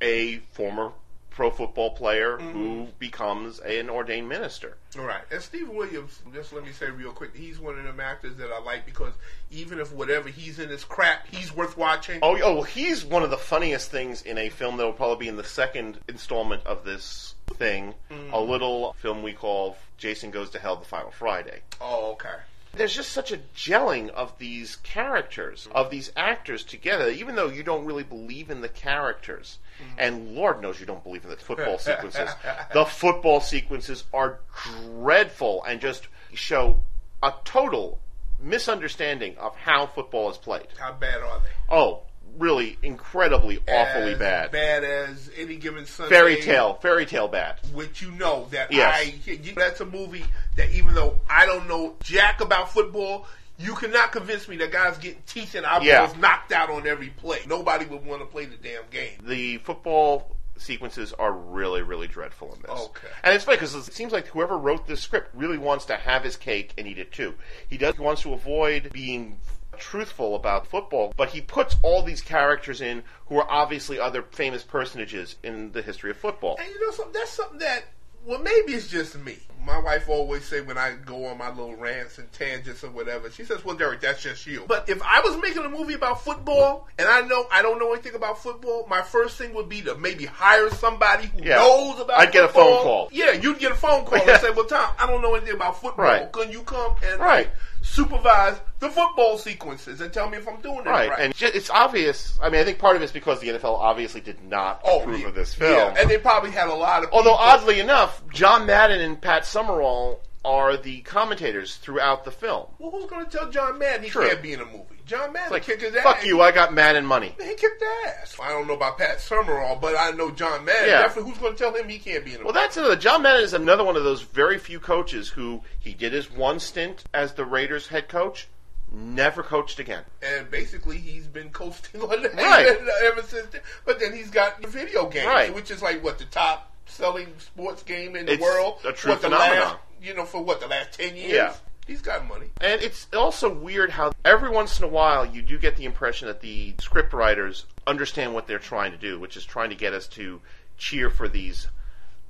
[0.00, 0.92] a former
[1.38, 2.52] pro football player Mm-hmm.
[2.52, 4.76] who becomes an ordained minister.
[4.98, 5.22] All right.
[5.30, 8.50] And Steve Williams, just let me say real quick, he's one of them actors that
[8.50, 9.12] I like because
[9.52, 12.18] even if whatever he's in is crap, he's worth watching.
[12.22, 15.26] Oh, oh, well, he's one of the funniest things in a film that will probably
[15.26, 17.94] be in the second installment of this thing.
[18.10, 18.32] Mm.
[18.32, 21.60] A little film we call Jason Goes to Hell: The Final Friday.
[21.80, 22.34] Oh, okay.
[22.74, 27.62] There's just such a gelling of these characters, of these actors together, even though you
[27.62, 29.58] don't really believe in the characters.
[29.96, 32.30] And Lord knows you don't believe in the football sequences.
[32.72, 34.40] the football sequences are
[34.84, 36.82] dreadful and just show
[37.22, 37.98] a total
[38.40, 40.66] misunderstanding of how football is played.
[40.78, 41.74] How bad are they?
[41.74, 42.02] Oh,
[42.38, 44.50] really incredibly awfully As bad.
[44.52, 46.14] Bad as any given Sunday.
[46.14, 47.56] Fairy tale, fairy tale bad.
[47.72, 48.94] Which you know that Yes.
[48.96, 50.24] I you- that's a movie
[50.56, 53.26] that even though I don't know jack about football,
[53.58, 56.12] you cannot convince me that guys getting teeth and eyeballs Yeah.
[56.18, 57.40] knocked out on every play.
[57.46, 59.18] Nobody would want to play the damn game.
[59.22, 62.70] The football sequences are really, really dreadful in this.
[62.70, 63.08] Okay.
[63.22, 66.24] And it's funny because it seems like whoever wrote this script really wants to have
[66.24, 67.34] his cake and eat it too.
[67.68, 69.38] He does he wants to avoid being
[69.78, 74.62] truthful about football, but he puts all these characters in who are obviously other famous
[74.64, 76.56] personages in the history of football.
[76.58, 77.12] And you know something?
[77.12, 77.84] That's something that
[78.28, 79.38] well maybe it's just me.
[79.64, 83.30] My wife always say when I go on my little rants and tangents or whatever,
[83.30, 86.24] she says, "Well, Derrick, that's just you." But if I was making a movie about
[86.24, 89.82] football and I know I don't know anything about football, my first thing would be
[89.82, 91.56] to maybe hire somebody who Yeah.
[91.56, 92.18] knows about.
[92.20, 93.08] I'd get a phone call.
[93.12, 94.32] Yeah, you'd get a phone call Yeah.
[94.34, 96.04] and say, "Well, Tom, I don't know anything about football.
[96.04, 96.32] Right.
[96.32, 97.50] Can you come and Right.
[97.82, 101.70] Supervise the football sequences and tell me if I'm doing it Right, right?" and it's
[101.70, 102.38] obvious.
[102.42, 105.16] I mean, I think part of it's because the NFL obviously did not oh, approve
[105.16, 105.66] Oh, yeah, of this yeah.
[105.66, 105.94] film.
[105.98, 107.10] and they probably had a lot of.
[107.12, 112.66] Although people- oddly enough, John Madden and Pat Summerall are the commentators throughout the film.
[112.78, 114.26] well, who's going to tell John Madden he True.
[114.28, 114.84] can't be in a movie?
[115.04, 116.02] John Madden like, kick his ass.
[116.02, 117.34] fuck you, I got Madden money.
[117.40, 118.36] He kicked ass.
[118.42, 120.88] I don't know about Pat Summerall, but I know John Madden.
[120.88, 121.02] Yeah.
[121.02, 122.54] Definitely, who's going to tell him he can't be in a Well, movie?
[122.56, 122.96] Well, that's another.
[122.96, 126.58] John Madden is another one of those very few coaches who he did his one
[126.60, 128.48] stint as the Raiders head coach,
[128.90, 130.02] never coached again.
[130.22, 132.66] And basically, he's been coasting on that Right.
[133.04, 133.48] ever since.
[133.50, 133.60] Then.
[133.84, 135.54] But then he's got the video games, Right.
[135.54, 138.78] which is like what the top selling sports game in the It's world.
[138.84, 139.58] a true what, the phenomenon.
[139.60, 141.32] Last, you know, for what the last ten years.
[141.32, 141.54] Yeah.
[141.86, 142.48] He's got money.
[142.60, 146.28] And it's also weird how every once in a while you do get the impression
[146.28, 149.94] that the script writers understand what they're trying to do, which is trying to get
[149.94, 150.42] us to
[150.76, 151.66] cheer for these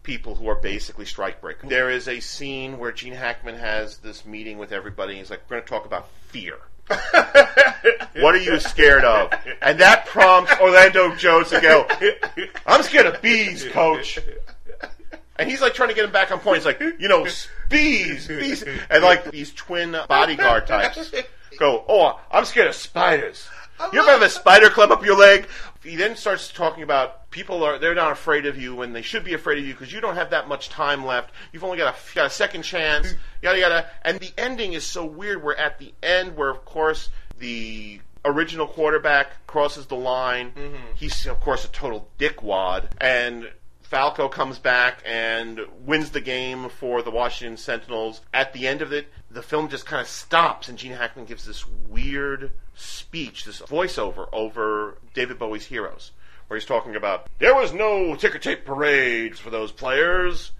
[0.04, 1.68] people who are basically strike breakers.
[1.68, 5.12] There is a scene where Gene Hackman has this meeting with everybody.
[5.12, 6.58] And he's like, "We're going to talk about fear."
[6.88, 9.30] what are you scared of?
[9.60, 11.86] And that prompts Orlando Jones to go,
[12.66, 14.18] "I'm scared of bees, coach."
[15.38, 16.58] And he's like trying to get him back on point.
[16.58, 17.26] He's like, you know,
[17.68, 21.12] bees, bees, and like these twin bodyguard types
[21.58, 23.48] go, oh, I'm scared of spiders.
[23.92, 25.46] You ever have a spider climb up your leg?
[25.84, 29.22] He then starts talking about people are they're not afraid of you when they should
[29.22, 31.30] be afraid of you because you don't have that much time left.
[31.52, 33.14] You've only got a, got a second chance.
[33.42, 33.86] Yada yada.
[34.02, 35.42] And the ending is so weird.
[35.42, 40.52] We're at the end where, of course, the original quarterback crosses the line.
[40.52, 40.76] Mm-hmm.
[40.96, 43.48] He's of course a total dickwad, and
[43.88, 48.20] Falco comes back and wins the game for the Washington Sentinels.
[48.34, 51.46] At the end of it, the film just kind of stops, and Gene Hackman gives
[51.46, 56.12] this weird speech, this voiceover over David Bowie's Heroes,
[56.48, 60.52] where he's talking about there was no ticker tape parades for those players,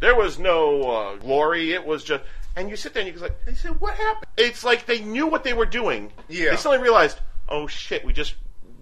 [0.00, 1.72] there was no uh, glory.
[1.72, 2.24] It was just,
[2.56, 5.26] and you sit there and you're like, they said, "What happened?" it's like they knew
[5.26, 6.12] what they were doing.
[6.28, 6.50] Yeah.
[6.50, 8.34] They suddenly realized, oh shit, we just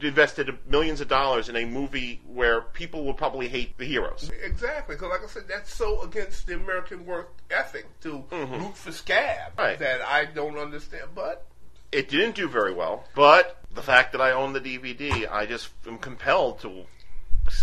[0.04, 4.30] invested millions of dollars in a movie where people will probably hate the heroes.
[4.42, 8.92] Exactly, because like I said, that's so against the American work ethic to root for
[8.92, 9.60] scab Mm-hmm.
[9.60, 9.78] Right.
[9.78, 11.04] that I don't understand.
[11.14, 11.46] But
[11.92, 15.68] It didn't do very well, but the fact that I own the DVD, I just
[15.86, 16.84] am compelled to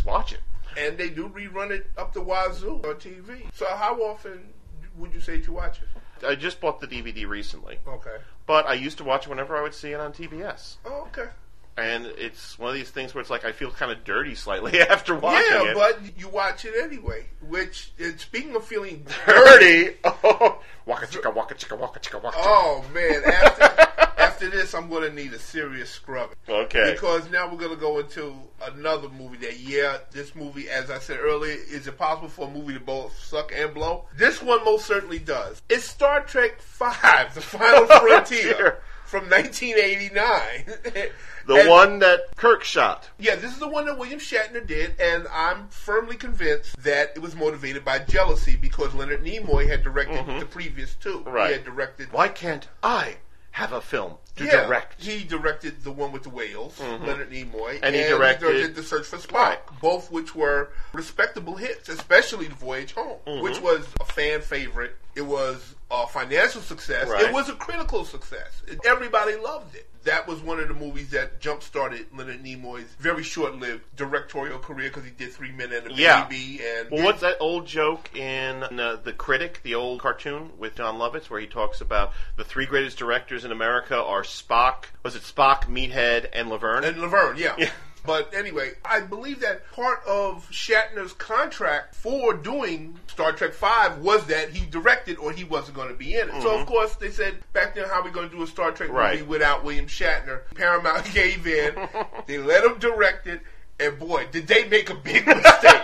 [0.06, 0.40] watch it.
[0.78, 3.44] and they do rerun it up the wazoo on TV.
[3.54, 4.50] So how often
[4.98, 6.26] would you say to watch it?
[6.26, 8.18] I just bought the DVD recently, Okay.
[8.46, 10.76] but I used to watch it whenever I would see it on TBS.
[10.86, 11.30] Oh, okay.
[11.78, 14.82] And it's one of these things where it's like I feel kind of dirty slightly
[14.90, 15.76] after watching yeah, it.
[15.76, 17.26] but you watch it anyway.
[17.48, 19.96] Which, and speaking of feeling dirty.
[20.24, 22.38] Oh, waka chicka waka chicka waka chicka waka.
[22.38, 22.44] chicka.
[22.46, 23.24] Oh man!
[23.26, 23.64] After
[24.18, 26.36] after this, I'm going to need a serious scrubbing.
[26.48, 26.92] Okay.
[26.94, 31.00] Because now we're going to go into another movie that, yeah, this movie, as I
[31.00, 34.06] said earlier, is it possible for a movie to both suck and blow?
[34.18, 35.62] This one most certainly does.
[35.70, 38.82] It's Star Trek Five: The Final Frontier.
[39.12, 41.10] From 1989.
[41.48, 43.10] The And- one that Kirk shot.
[43.18, 47.20] Yeah, this is the one that William Shatner did, and I'm firmly convinced that it
[47.20, 51.18] was motivated by jealousy because Leonard Nimoy had directed the previous two.
[51.22, 51.30] Mm-hmm.
[51.30, 51.48] Right.
[51.48, 53.16] He had directed Why can't I
[53.50, 55.02] have a film to yeah, direct.
[55.04, 59.18] He directed the one with the whales, Leonard Nimoy, And he directed- The Search for
[59.18, 59.60] Spock, Right.
[59.82, 63.44] both which were respectable hits, especially The Voyage Home, Mm-hmm.
[63.44, 64.96] which was a fan favorite.
[65.16, 67.10] It was a financial success.
[67.10, 67.26] Right.
[67.26, 68.62] It was a critical success.
[68.86, 69.88] Everybody loved it.
[70.04, 74.90] That was one of the movies that jump started Leonard Nimoy's very short-lived directorial career
[74.90, 76.26] because he did Three Men and a Yeah.
[76.26, 76.62] Baby.
[76.66, 80.98] And Well, what's that old joke in uh, The Critic, the old cartoon with Jon
[80.98, 85.22] Lovitz, where he talks about the three greatest directors in America are Spock, was it
[85.22, 86.84] Spock, Meathead, and Laverne?
[86.84, 87.56] And Laverne, yeah.
[87.58, 87.70] Yeah.
[88.06, 94.26] But anyway, I believe that part of Shatner's contract for doing Star Trek Five was
[94.26, 96.42] that he directed or he wasn't going to be in it.
[96.42, 98.72] So of course they said back then, how are we going to do a Star
[98.72, 99.28] Trek movie Mm-hmm.
[99.30, 100.42] Without William Shatner?
[100.56, 101.76] Paramount gave in.
[102.26, 103.42] they let him direct it,
[103.80, 105.82] and boy, did they make a big mistake.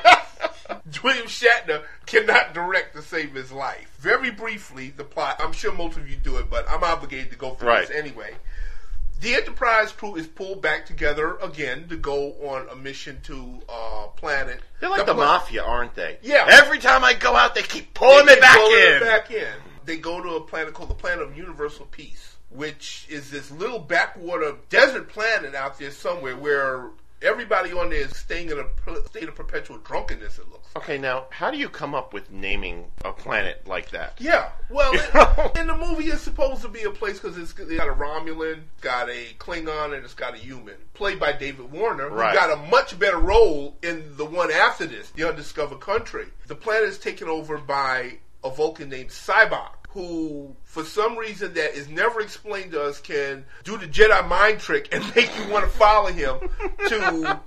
[1.04, 3.96] William Shatner cannot direct to save his life.
[4.00, 5.40] Very briefly, the plot.
[5.40, 7.88] I'm sure most of you do it, but I'm obligated to go through Right.
[7.88, 8.36] this anyway.
[9.20, 14.08] The Enterprise crew is pulled back together again to go on a mission to uh,
[14.16, 14.62] planet.
[14.80, 16.20] They're like the, pla- mafia, aren't they?
[16.22, 16.46] Yeah.
[16.48, 19.00] Every time I go out, they keep pulling they me back pull it in.
[19.02, 19.54] Back in.
[19.86, 23.80] They go to a planet called the Planet of Universal Peace, which is this little
[23.80, 26.90] backwater desert planet out there somewhere where
[27.22, 30.38] everybody on there is staying in a state of perpetual drunkenness.
[30.40, 30.68] It looks.
[30.76, 34.14] Okay, now how do you come up with naming a planet like that?
[34.20, 37.88] Yeah, well, it- in the movie, it's supposed to be a place because it's got
[37.88, 42.16] a Romulan, got a Klingon, and it's got a human, played by David Warner, who
[42.16, 42.34] Right.
[42.34, 46.26] got a much better role in the one after this, The Undiscovered Country.
[46.48, 51.74] The planet is taken over by a Vulcan named Sybok, who, for some reason that
[51.74, 55.66] is never explained to us, can do the Jedi mind trick and make you want
[55.66, 56.38] to follow him
[56.88, 57.40] to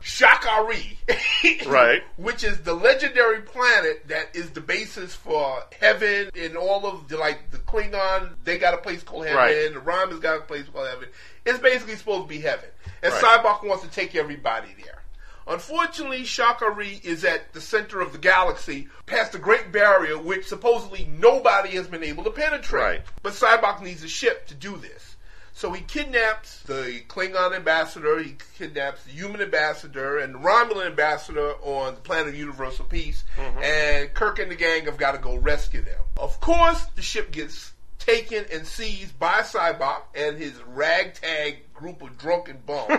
[0.00, 0.98] Sha Ka Ree.
[1.66, 2.00] Right.
[2.16, 7.18] Which is the legendary planet that is the basis for heaven and all of the
[7.18, 9.72] like the Klingon, they got a place called heaven, Right.
[9.74, 11.08] the Romans got a place called heaven.
[11.44, 12.70] It's basically supposed to be heaven.
[13.02, 13.22] And Right.
[13.44, 15.02] Sybok wants to take everybody there.
[15.46, 20.18] Unfortunately, Sha Ka Ree is at the center of the galaxy, past the Great Barrier,
[20.18, 22.82] which supposedly nobody has been able to penetrate.
[22.82, 23.02] Right.
[23.22, 25.16] But Sybok needs a ship to do this.
[25.56, 31.52] So he kidnaps the Klingon ambassador, he kidnaps the human ambassador, and the Romulan ambassador
[31.62, 33.62] on the planet of Universal Peace, mm-hmm.
[33.62, 36.00] and Kirk and the gang have got to go rescue them.
[36.16, 42.16] Of course, the ship gets taken and seized by Sybok and his ragtag group of
[42.16, 42.88] drunken bums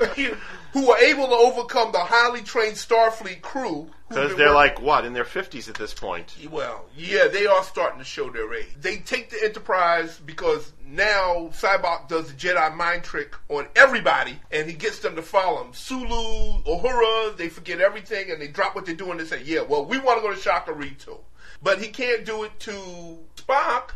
[0.72, 3.90] who are able to overcome the highly trained Starfleet crew.
[4.08, 6.34] Because they're like what in their fifties at this point.
[6.50, 8.68] well, yeah, they are starting to show their age.
[8.80, 14.66] They take the Enterprise because now Sybok does the Jedi mind trick on everybody, and
[14.66, 15.74] he gets them to follow him.
[15.74, 19.84] Sulu, Uhura, they forget everything, and they drop what they're doing and say, yeah, well,
[19.84, 21.18] we want to go to Sha Ka Ree too.
[21.62, 23.90] But he can't do it to Spock,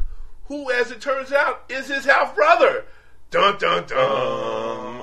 [0.51, 2.85] who, as it turns out, is his half brother.
[3.31, 5.01] Dun dun dun.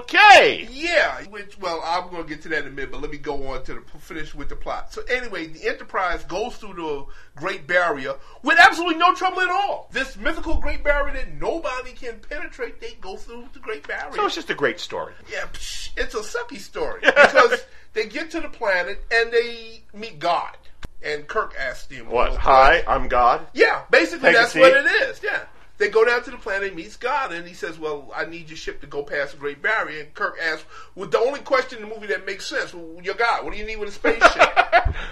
[0.00, 0.68] Okay.
[0.70, 3.16] Yeah, which well, I'm going to get to that in a minute, but let me
[3.16, 4.92] go on to the finish with the plot.
[4.92, 7.06] So anyway, the Enterprise goes through the
[7.36, 9.88] Great Barrier with absolutely no trouble at all.
[9.92, 14.14] This mythical Great Barrier that nobody can penetrate, they go through the Great Barrier.
[14.14, 15.14] So it's just a great story.
[15.30, 17.64] yeah, psh, it's a sucky story because
[17.94, 20.56] they get to the planet and they meet God,
[21.02, 22.34] and Kirk asks them, What?
[22.36, 23.46] Hi, I'm God.
[23.54, 25.22] yeah, basically Take that's what it is.
[25.22, 25.44] Yeah.
[25.78, 28.48] They go down to the planet, and meets God, and he says, "Well, I need
[28.48, 30.64] your ship to go past the Great Barrier." And Kirk asks,
[30.94, 33.58] "Well, the only question in the movie that makes sense: well, Your God, what do
[33.58, 34.94] you need with a spaceship?"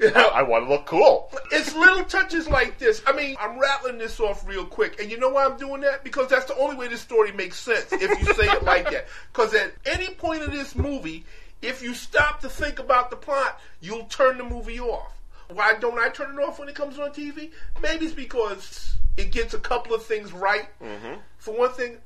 [0.00, 1.28] You know, I want to look cool.
[1.50, 3.02] it's little touches like this.
[3.04, 6.04] I mean, I'm rattling this off real quick, and you know why I'm doing that?
[6.04, 9.08] Because that's the only way this story makes sense if you say it like that.
[9.32, 11.24] Because at any point in this movie,
[11.62, 15.20] if you stop to think about the plot, you'll turn the movie off.
[15.52, 17.50] Why don't I turn it off when it comes on TV?
[17.82, 20.68] Maybe it's because it gets a couple of things right.
[20.80, 21.14] Mm-hmm.
[21.38, 21.98] For one thing,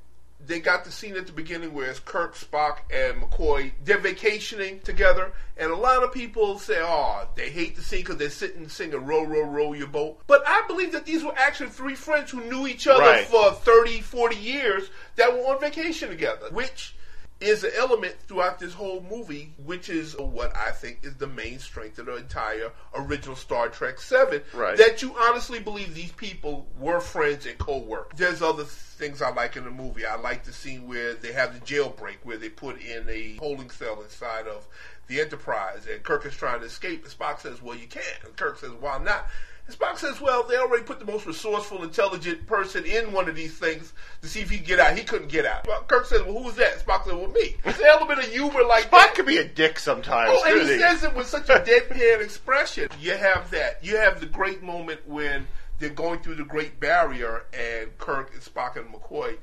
[0.44, 3.72] they got the scene at the beginning where it's Kirk, Spock, and McCoy.
[3.84, 8.16] They're vacationing together, and a lot of people say, "Oh, they hate the scene because
[8.16, 11.70] they're sitting singing "Row, row, row your boat." But I believe that these were actually
[11.70, 13.26] three friends who knew each other Right.
[13.26, 16.96] for 30, 40 years that were on vacation together, which
[17.42, 21.58] is an element throughout this whole movie, which is what I think is the main
[21.58, 24.42] strength of the entire original Star Trek Seven.
[24.54, 24.76] Right.
[24.78, 28.18] That you honestly believe these people were friends and co-workers.
[28.18, 30.06] There's other things I like in the movie.
[30.06, 33.70] I like the scene where they have the jailbreak, where they put in a holding
[33.70, 34.66] cell inside of
[35.08, 37.04] the Enterprise, and Kirk is trying to escape.
[37.04, 39.28] And Spock says, "Well, you can't." And Kirk says, "Why not?"
[39.66, 43.36] And Spock says, "Well, they already put the most resourceful, intelligent person in one of
[43.36, 44.96] these things to see if he get out.
[44.98, 47.78] He couldn't get out." Kirk says, "Well, who was that?" Spock said, "Well, me." There's
[47.78, 49.10] an element of humor like that.
[49.10, 50.32] Spock could be a dick sometimes.
[50.34, 52.88] Oh, and couldn't he says it with such a deadpan expression.
[53.00, 53.84] You have that.
[53.84, 55.46] You have the great moment when
[55.78, 59.36] they're going through the Great Barrier, and Kirk and Spock and McCoy.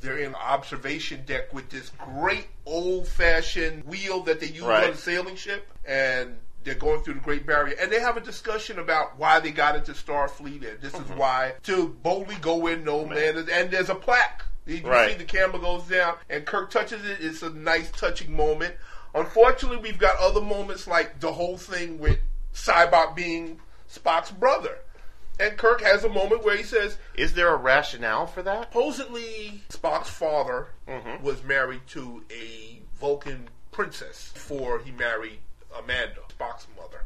[0.00, 4.84] They're in observation deck with this great old fashioned wheel that they use Right.
[4.84, 8.20] on a sailing ship, and they're going through the Great Barrier, and they have a
[8.20, 11.12] discussion about why they got into Starfleet, and this Mm-hmm.
[11.12, 14.42] is why to boldly go in no man, and there's a plaque.
[14.66, 15.12] You Right.
[15.12, 17.18] see the camera goes down, and Kirk touches it.
[17.20, 18.74] It's a nice, touching moment.
[19.14, 22.18] Unfortunately, we've got other moments like the whole thing with
[22.52, 24.78] Sybok being Spock's brother,
[25.38, 28.72] and Kirk has a moment where he says, Is there a rationale for that?
[28.72, 31.20] supposedly Spock's father Mhm.
[31.22, 35.38] was married to a Vulcan princess before he married
[35.82, 37.02] Amanda, Spock's mother.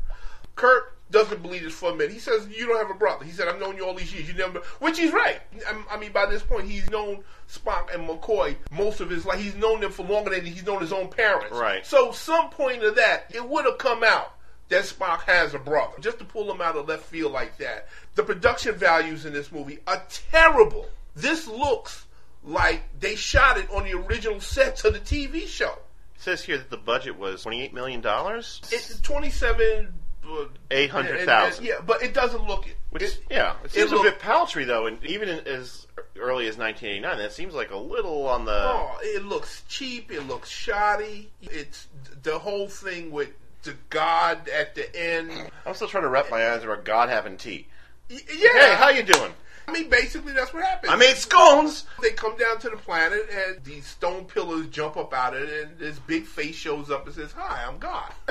[0.56, 2.12] Kirk doesn't believe this for a minute.
[2.12, 4.28] He says, "You don't have a brother." He said, "I've known you all these years.
[4.28, 5.40] You never," which he's right.
[5.66, 9.40] I- I mean, by this point, he's known Spock and McCoy most of his life.
[9.40, 11.56] He's known them for longer than he's known his own parents.
[11.56, 11.84] Right.
[11.84, 14.34] So, some point of that, it would have come out
[14.68, 15.94] that Spock has a brother.
[16.00, 17.88] Just to pull him out of left field like that.
[18.14, 20.88] The production values in this movie are terrible.
[21.16, 22.04] This looks
[22.44, 25.76] like they shot it on the original sets of the TV show.
[26.20, 28.02] It says here that the budget was $28 million.
[28.04, 29.94] It's 27.
[30.30, 31.64] uh, 800,000.
[31.64, 32.76] Yeah, but it doesn't look it.
[32.90, 35.86] Which, it- yeah, it seems look- a bit paltry, though, and even in, as
[36.18, 38.52] early as 1989, that seems like a little on the.
[38.52, 40.12] Oh, it looks cheap.
[40.12, 41.30] It looks shoddy.
[41.40, 41.86] It's
[42.22, 43.30] the whole thing with
[43.62, 45.32] the God at the end.
[45.64, 47.66] I'm still trying to wrap my eyes around God having tea.
[48.10, 48.18] Yeah.
[48.28, 49.32] Hey, how you doing?
[49.70, 50.92] I mean, basically, that's what happens.
[50.92, 51.84] I made scones.
[52.02, 55.68] They come down to the planet, and these stone pillars jump up out of it,
[55.68, 58.12] and this big face shows up and says, "Hi, I'm God.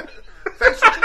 [0.58, 1.02] thanks, for,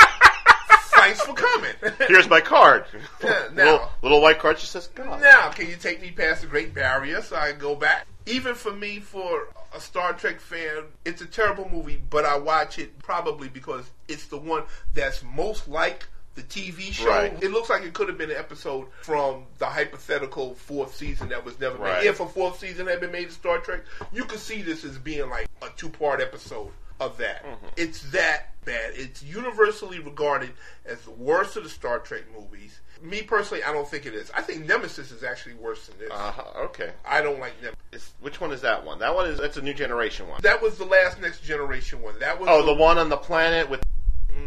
[0.99, 1.73] thanks for coming."
[2.09, 2.85] Here's my card.
[3.23, 5.21] Now- little, little white card just says God.
[5.23, 8.07] now, can you take me past the Great Barrier so I can go back?
[8.27, 12.79] Even for me, for a Star Trek fan, it's a terrible movie, but I watch
[12.79, 14.65] it probably because it's the one
[14.95, 17.09] that's most like the TV show.
[17.09, 17.43] Right.
[17.43, 21.45] It looks like it could have been an episode from the hypothetical fourth season that
[21.45, 22.03] was never Right.
[22.03, 22.09] made.
[22.09, 23.83] If a fourth season had been made of Star Trek,
[24.13, 26.71] you could see this as being like a two part episode
[27.01, 27.45] of that.
[27.45, 27.67] Mm-hmm.
[27.77, 28.93] It's that bad.
[28.95, 30.51] It's universally regarded
[30.87, 32.81] as the worst of the Star Trek movies.
[33.03, 34.31] Me personally, I don't think it is.
[34.35, 36.11] I think Nemesis is actually worse than this.
[36.11, 36.93] Uh, okay.
[37.07, 38.13] I don't like Nemesis.
[38.21, 38.99] Which one is that one?
[39.01, 40.41] That one is that's a new generation one.
[40.43, 42.19] That was the last Next Generation one.
[42.21, 43.85] That was oh, the one on the planet with.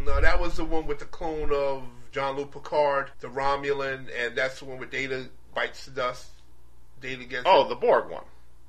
[0.04, 1.82] No, that was the one with the clone of
[2.12, 6.26] Jean-Luc Picard, the Romulan, and that's the one with Data bites the dust.
[7.00, 7.44] Data gets.
[7.46, 8.24] Oh, the Borg one.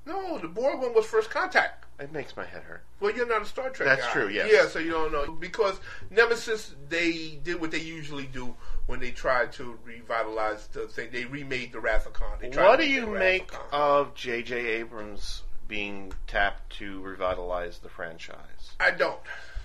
[0.05, 1.86] no, the Borg one was First Contact.
[1.99, 2.84] It makes my head hurt.
[3.01, 4.13] Well, you're not a Star Trek That's guy.
[4.13, 4.49] true, yes.
[4.51, 5.78] Yeah, so you don't know because
[6.09, 8.55] Nemesis they did what they usually do
[8.86, 11.09] when they tried to revitalize the thing.
[11.11, 12.38] They remade the Wrath of Khan.
[12.39, 14.55] They tried What to do you make of J.J.
[14.80, 18.72] Abrams being tapped to revitalize the franchise?
[18.80, 19.20] I don't.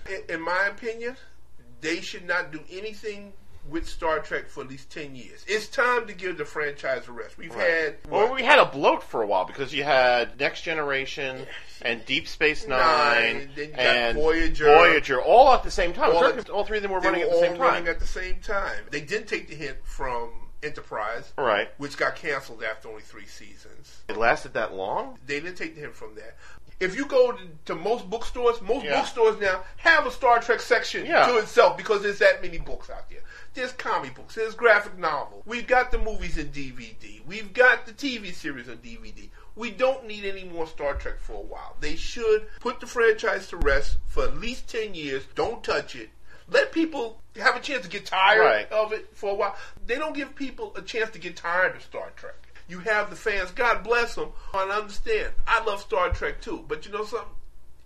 [0.09, 1.15] In, in my opinion,
[1.81, 3.33] they should not do anything
[3.67, 5.43] with Star Trek for at least ten years.
[5.47, 7.35] It's time to give the franchise a rest.
[7.37, 10.61] We've had Well, what, we had a bloat for a while because you had Next
[10.61, 11.47] Generation
[11.81, 14.65] and Deep Space Nine, Nine, then you got and Voyager.
[14.65, 16.11] Voyager, all at the same time.
[16.15, 17.93] All at- all three of them were running were at the all same running time.
[17.93, 18.83] at the same time.
[18.91, 20.29] They did take the hint from
[20.61, 21.69] Enterprise, Right.
[21.77, 24.03] which got canceled after only three seasons.
[24.07, 25.17] It lasted that long?
[25.25, 26.37] They didn't take the hint from that.
[26.79, 28.99] If you go to, most bookstores, most Yeah.
[28.99, 31.25] bookstores now have a Star Trek section Yeah.
[31.27, 33.21] to itself because there's that many books out there.
[33.53, 35.43] There's comic books, there's graphic novels.
[35.45, 37.21] We've got the movies in DVD.
[37.25, 39.29] We've got the TV series on DVD.
[39.55, 41.77] We don't need any more Star Trek for a while.
[41.79, 45.23] They should put the franchise to rest for at least 10 years.
[45.33, 46.09] Don't touch it.
[46.49, 48.71] Let people have a chance to get tired Right.
[48.71, 49.55] of it for a while.
[49.85, 52.35] They don't give people a chance to get tired of Star Trek.
[52.67, 54.29] You have the fans, God bless them.
[54.53, 55.33] And I understand.
[55.47, 57.29] I love Star Trek too, but you know something?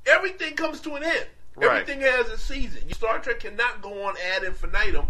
[0.05, 1.27] Everything comes to an end.
[1.55, 1.81] Right.
[1.81, 2.91] Everything has a season.
[2.93, 5.07] Star Trek cannot go on ad infinitum.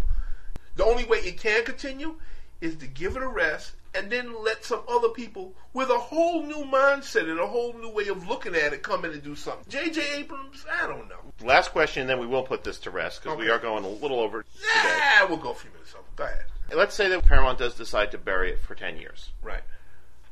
[0.76, 2.16] The only way it can continue
[2.62, 6.44] is to give it a rest and then let some other people with a whole
[6.44, 9.36] new mindset and a whole new way of looking at it come in and do
[9.36, 9.66] something.
[9.68, 10.20] J.J.
[10.20, 11.16] Abrams, I don't know.
[11.44, 13.90] Last question, and then we will put this to rest because we are going a
[13.90, 14.66] little over today.
[14.74, 16.06] Yeah, we'll go a few minutes over.
[16.16, 16.46] Go ahead.
[16.74, 19.32] Let's say that Paramount does decide to bury it for 10 years.
[19.42, 19.64] Right.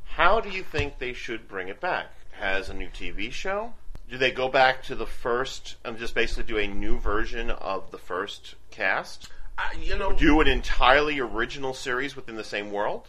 [0.06, 2.08] How do you think they should bring it back?
[2.40, 3.74] As a new TV show?
[4.10, 7.92] Do they go back to the first and just basically do a new version of
[7.92, 9.30] the first cast?
[9.58, 13.08] I, you know, Do an entirely original series within the same world?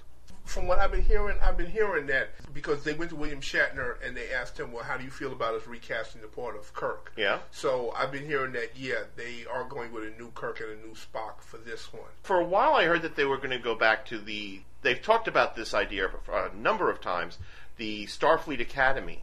[0.49, 3.97] From what I've been hearing, I've been hearing that because they went to William Shatner
[4.05, 6.73] and they asked him, "Well, how do you feel about us recasting the part of
[6.75, 7.39] Kirk?" Yeah.
[7.51, 10.87] So I've been hearing that yeah, they are going with a new Kirk and a
[10.87, 12.11] new Spock for this one.
[12.23, 14.63] For a while, I heard that they were going to go back to the.
[14.83, 17.39] They've talked about this idea a number of times
[17.77, 19.23] the Starfleet Academy.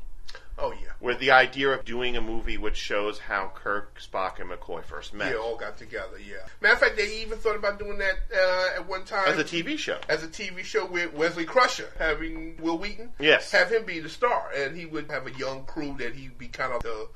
[0.57, 0.91] Oh yeah.
[1.01, 5.13] With the idea of doing a movie which shows how Kirk, Spock, and McCoy first
[5.13, 5.31] met.
[5.31, 6.17] Yeah, all got together.
[6.17, 6.37] Yeah.
[6.61, 9.43] Matter of fact, they even thought about doing that uh, at one time As a
[9.43, 9.99] TV show.
[10.07, 13.11] as a TV show with Wesley Crusher, having Wil Wheaton.
[13.19, 13.51] Yes.
[13.51, 16.47] Have him be the star, and he would have a young crew that he'd be
[16.47, 17.09] kind of the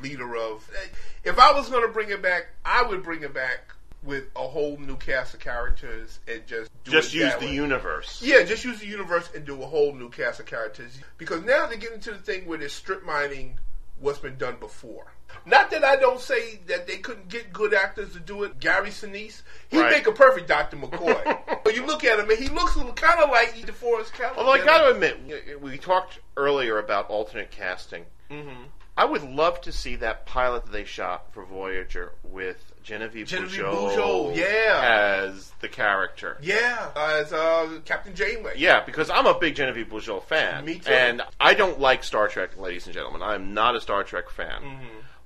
[0.00, 0.68] leader of.
[1.24, 3.72] If I was going to bring it back, I would bring it back
[4.02, 7.54] with a whole new cast of characters and just do Just use the way.
[7.54, 8.20] universe.
[8.24, 10.98] Yeah, just use the universe and do a whole new cast of characters.
[11.18, 13.58] Because now they're getting to the thing where they're strip mining
[14.00, 15.06] what's been done before.
[15.46, 18.58] Not that I don't say that they couldn't get good actors to do it.
[18.60, 19.92] Gary Sinise, he'd Right.
[19.92, 20.76] make a perfect Dr.
[20.76, 21.62] McCoy.
[21.64, 24.36] but you look at him and he looks kind of like DeForest Kellogg.
[24.38, 28.04] Although I got to admit, we talked earlier about alternate casting.
[28.30, 28.62] Mm-hmm.
[28.96, 33.60] I would love to see that pilot that they shot for Voyager with Genevieve, Genevieve
[33.60, 35.24] Bujold Bujold, yeah.
[35.28, 36.36] as the character.
[36.42, 38.54] Yeah, as uh, Captain Janeway.
[38.56, 40.64] Yeah, because I'm a big Genevieve Bujold fan.
[40.64, 40.90] Me too.
[40.90, 43.22] And I don't like Star Trek, ladies and gentlemen.
[43.22, 44.62] I'm not a Star Trek fan.
[44.62, 44.84] Mm-hmm.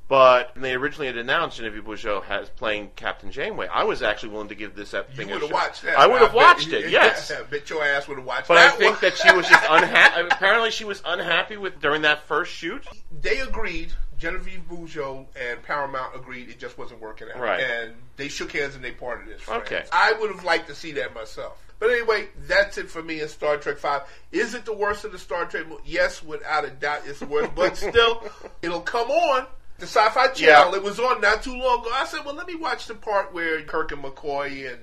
[0.08, 3.66] But they originally had announced Genevieve Bujold has playing Captain Janeway.
[3.66, 5.98] I was actually willing to give this ep- You would have watched that.
[5.98, 6.90] I would have bet- watched it.
[6.90, 7.32] Yes.
[7.36, 9.00] I bet your ass would have watched But I think one.
[9.00, 10.28] that she was just unhappy.
[10.30, 12.86] Apparently, she was unhappy with during that first shoot.
[13.20, 13.92] they agreed.
[14.18, 17.40] Genevieve Bujold and Paramount agreed it just wasn't working out.
[17.40, 17.60] Right.
[17.60, 19.64] And they shook hands and they parted as friends.
[19.66, 19.84] Okay.
[19.92, 21.62] I would have liked to see that myself.
[21.78, 24.02] But anyway, that's it for me in Star Trek Five.
[24.32, 25.68] Is it the worst of the Star Trek?
[25.68, 27.54] mo- Yes, without a doubt, it's the worst.
[27.54, 28.22] but still,
[28.62, 29.46] it'll come on.
[29.78, 30.70] The Sci-Fi Channel.
[30.72, 30.76] Yeah.
[30.76, 31.90] It was on not too long ago.
[31.92, 34.80] I said, well, let me watch the part where Kirk and McCoy and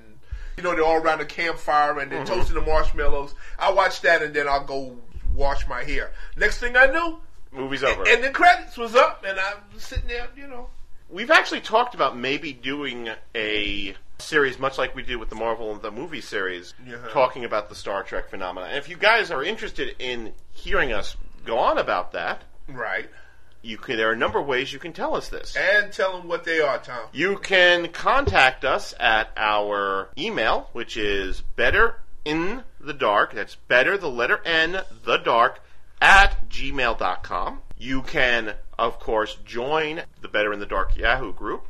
[0.56, 2.32] you know they're all around the campfire and they're mm-hmm.
[2.32, 3.34] toasting the marshmallows.
[3.58, 4.96] I'll watch that and then I'll go
[5.34, 6.12] wash my hair.
[6.38, 7.20] Next thing I knew,
[7.54, 8.04] Movie's over.
[8.08, 10.70] and the credits was up, and I was sitting there, you know.
[11.10, 15.72] We've actually talked about maybe doing a series much like we did with the Marvel
[15.72, 16.98] and the movie series, Yeah.
[17.12, 18.68] talking about the Star Trek phenomena.
[18.68, 23.10] And if you guys are interested in hearing us go on about that, Right.
[23.62, 23.98] you can.
[23.98, 25.56] There are a number of ways you can tell us this.
[25.56, 27.08] And tell them what they are, Tom.
[27.12, 33.34] You can contact us at our email, which is better in the dark.
[33.34, 35.60] That's better, the letter N, the dark,
[36.04, 37.62] at gmail.com.
[37.78, 41.66] You can, of course, join the Better in the Dark Yahoo group.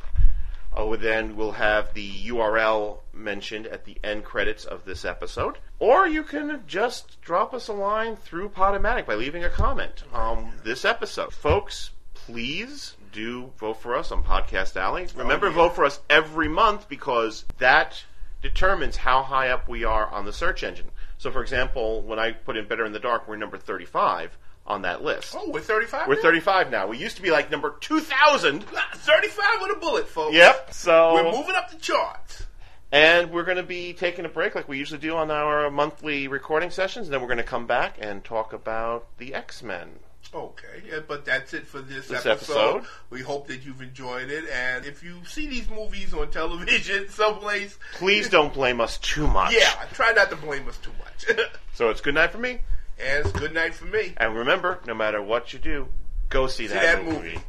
[0.75, 5.59] Oh, then we'll have the URL mentioned at the end credits of this episode.
[5.77, 10.53] Or you can just drop us a line through Podomatic by leaving a comment on
[10.63, 11.31] this episode.
[11.31, 15.05] Folks, please do vote for us on Podcast Alley.
[15.15, 15.53] Oh, Remember, yeah.
[15.53, 18.03] vote for us every month because that
[18.41, 20.87] determines how high up we are on the search engine.
[21.23, 24.81] So, for example, when I put in Better in the Dark, we're number 35 on
[24.81, 25.33] that list.
[25.39, 26.21] Oh, we're 35 We're now?
[26.21, 26.87] 35 now.
[26.87, 28.65] We used to be like number 2,000.
[28.65, 30.35] 35 with a bullet, folks.
[30.35, 30.73] Yep.
[30.73, 32.43] So We're moving up the charts.
[32.91, 36.27] And we're going to be taking a break like we usually do on our monthly
[36.27, 37.07] recording sessions.
[37.07, 39.99] And then we're going to come back and talk about the X Men.
[40.35, 42.77] Okay, yeah, but that's it for this, This episode.
[42.77, 42.91] episode.
[43.11, 44.45] We hope that you've enjoyed it.
[44.49, 49.53] And if you see these movies on television someplace, Please don't blame us too much.
[49.53, 51.37] yeah, try not to blame us too much.
[51.75, 52.59] So it's good night for me.
[52.99, 54.13] and it's good night for me.
[54.17, 55.87] And remember, no matter what you do,
[56.29, 57.39] go see, that, that movie.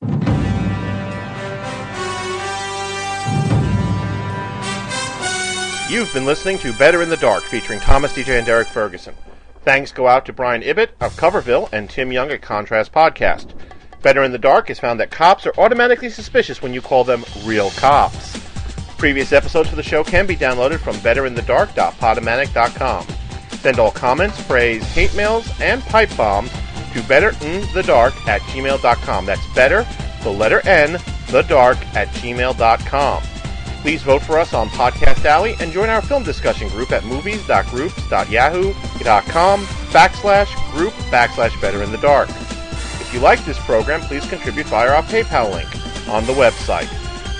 [0.00, 0.14] movie.
[5.90, 9.14] You've been listening to Better in the Dark featuring Thomas Deja and Derrick Ferguson.
[9.64, 13.54] Thanks go out to Brian Ibbott of Coverville and Tim Young at Contrast Podcast.
[14.02, 17.24] Better in the Dark is found that cops are automatically suspicious when you call them
[17.44, 18.38] real cops.
[18.98, 23.06] Previous episodes of the show can be downloaded from betterinthedark.podomatic.com.
[23.58, 29.24] Send all comments, praise, hate mails, and pipe bombs to betterinthedark at gmail.com.
[29.24, 29.86] That's better,
[30.22, 31.00] the letter N,
[31.30, 33.22] the dark at gmail.com.
[33.84, 39.64] Please vote for us on Podcast Alley and join our film discussion group at movies.groups.yahoo.com
[39.92, 42.30] backslash group backslash better in the dark.
[42.30, 45.68] If you like this program, please contribute via our PayPal link
[46.08, 46.88] on the website.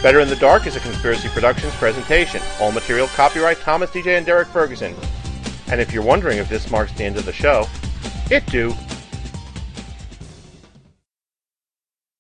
[0.03, 2.43] Better in the Dark is a Conspiracy Productions presentation.
[2.61, 4.95] All material copyright Thomas Deja and Derrick Ferguson.
[5.69, 7.67] And if you're wondering if this marks the end of the show,
[8.31, 8.75] it do.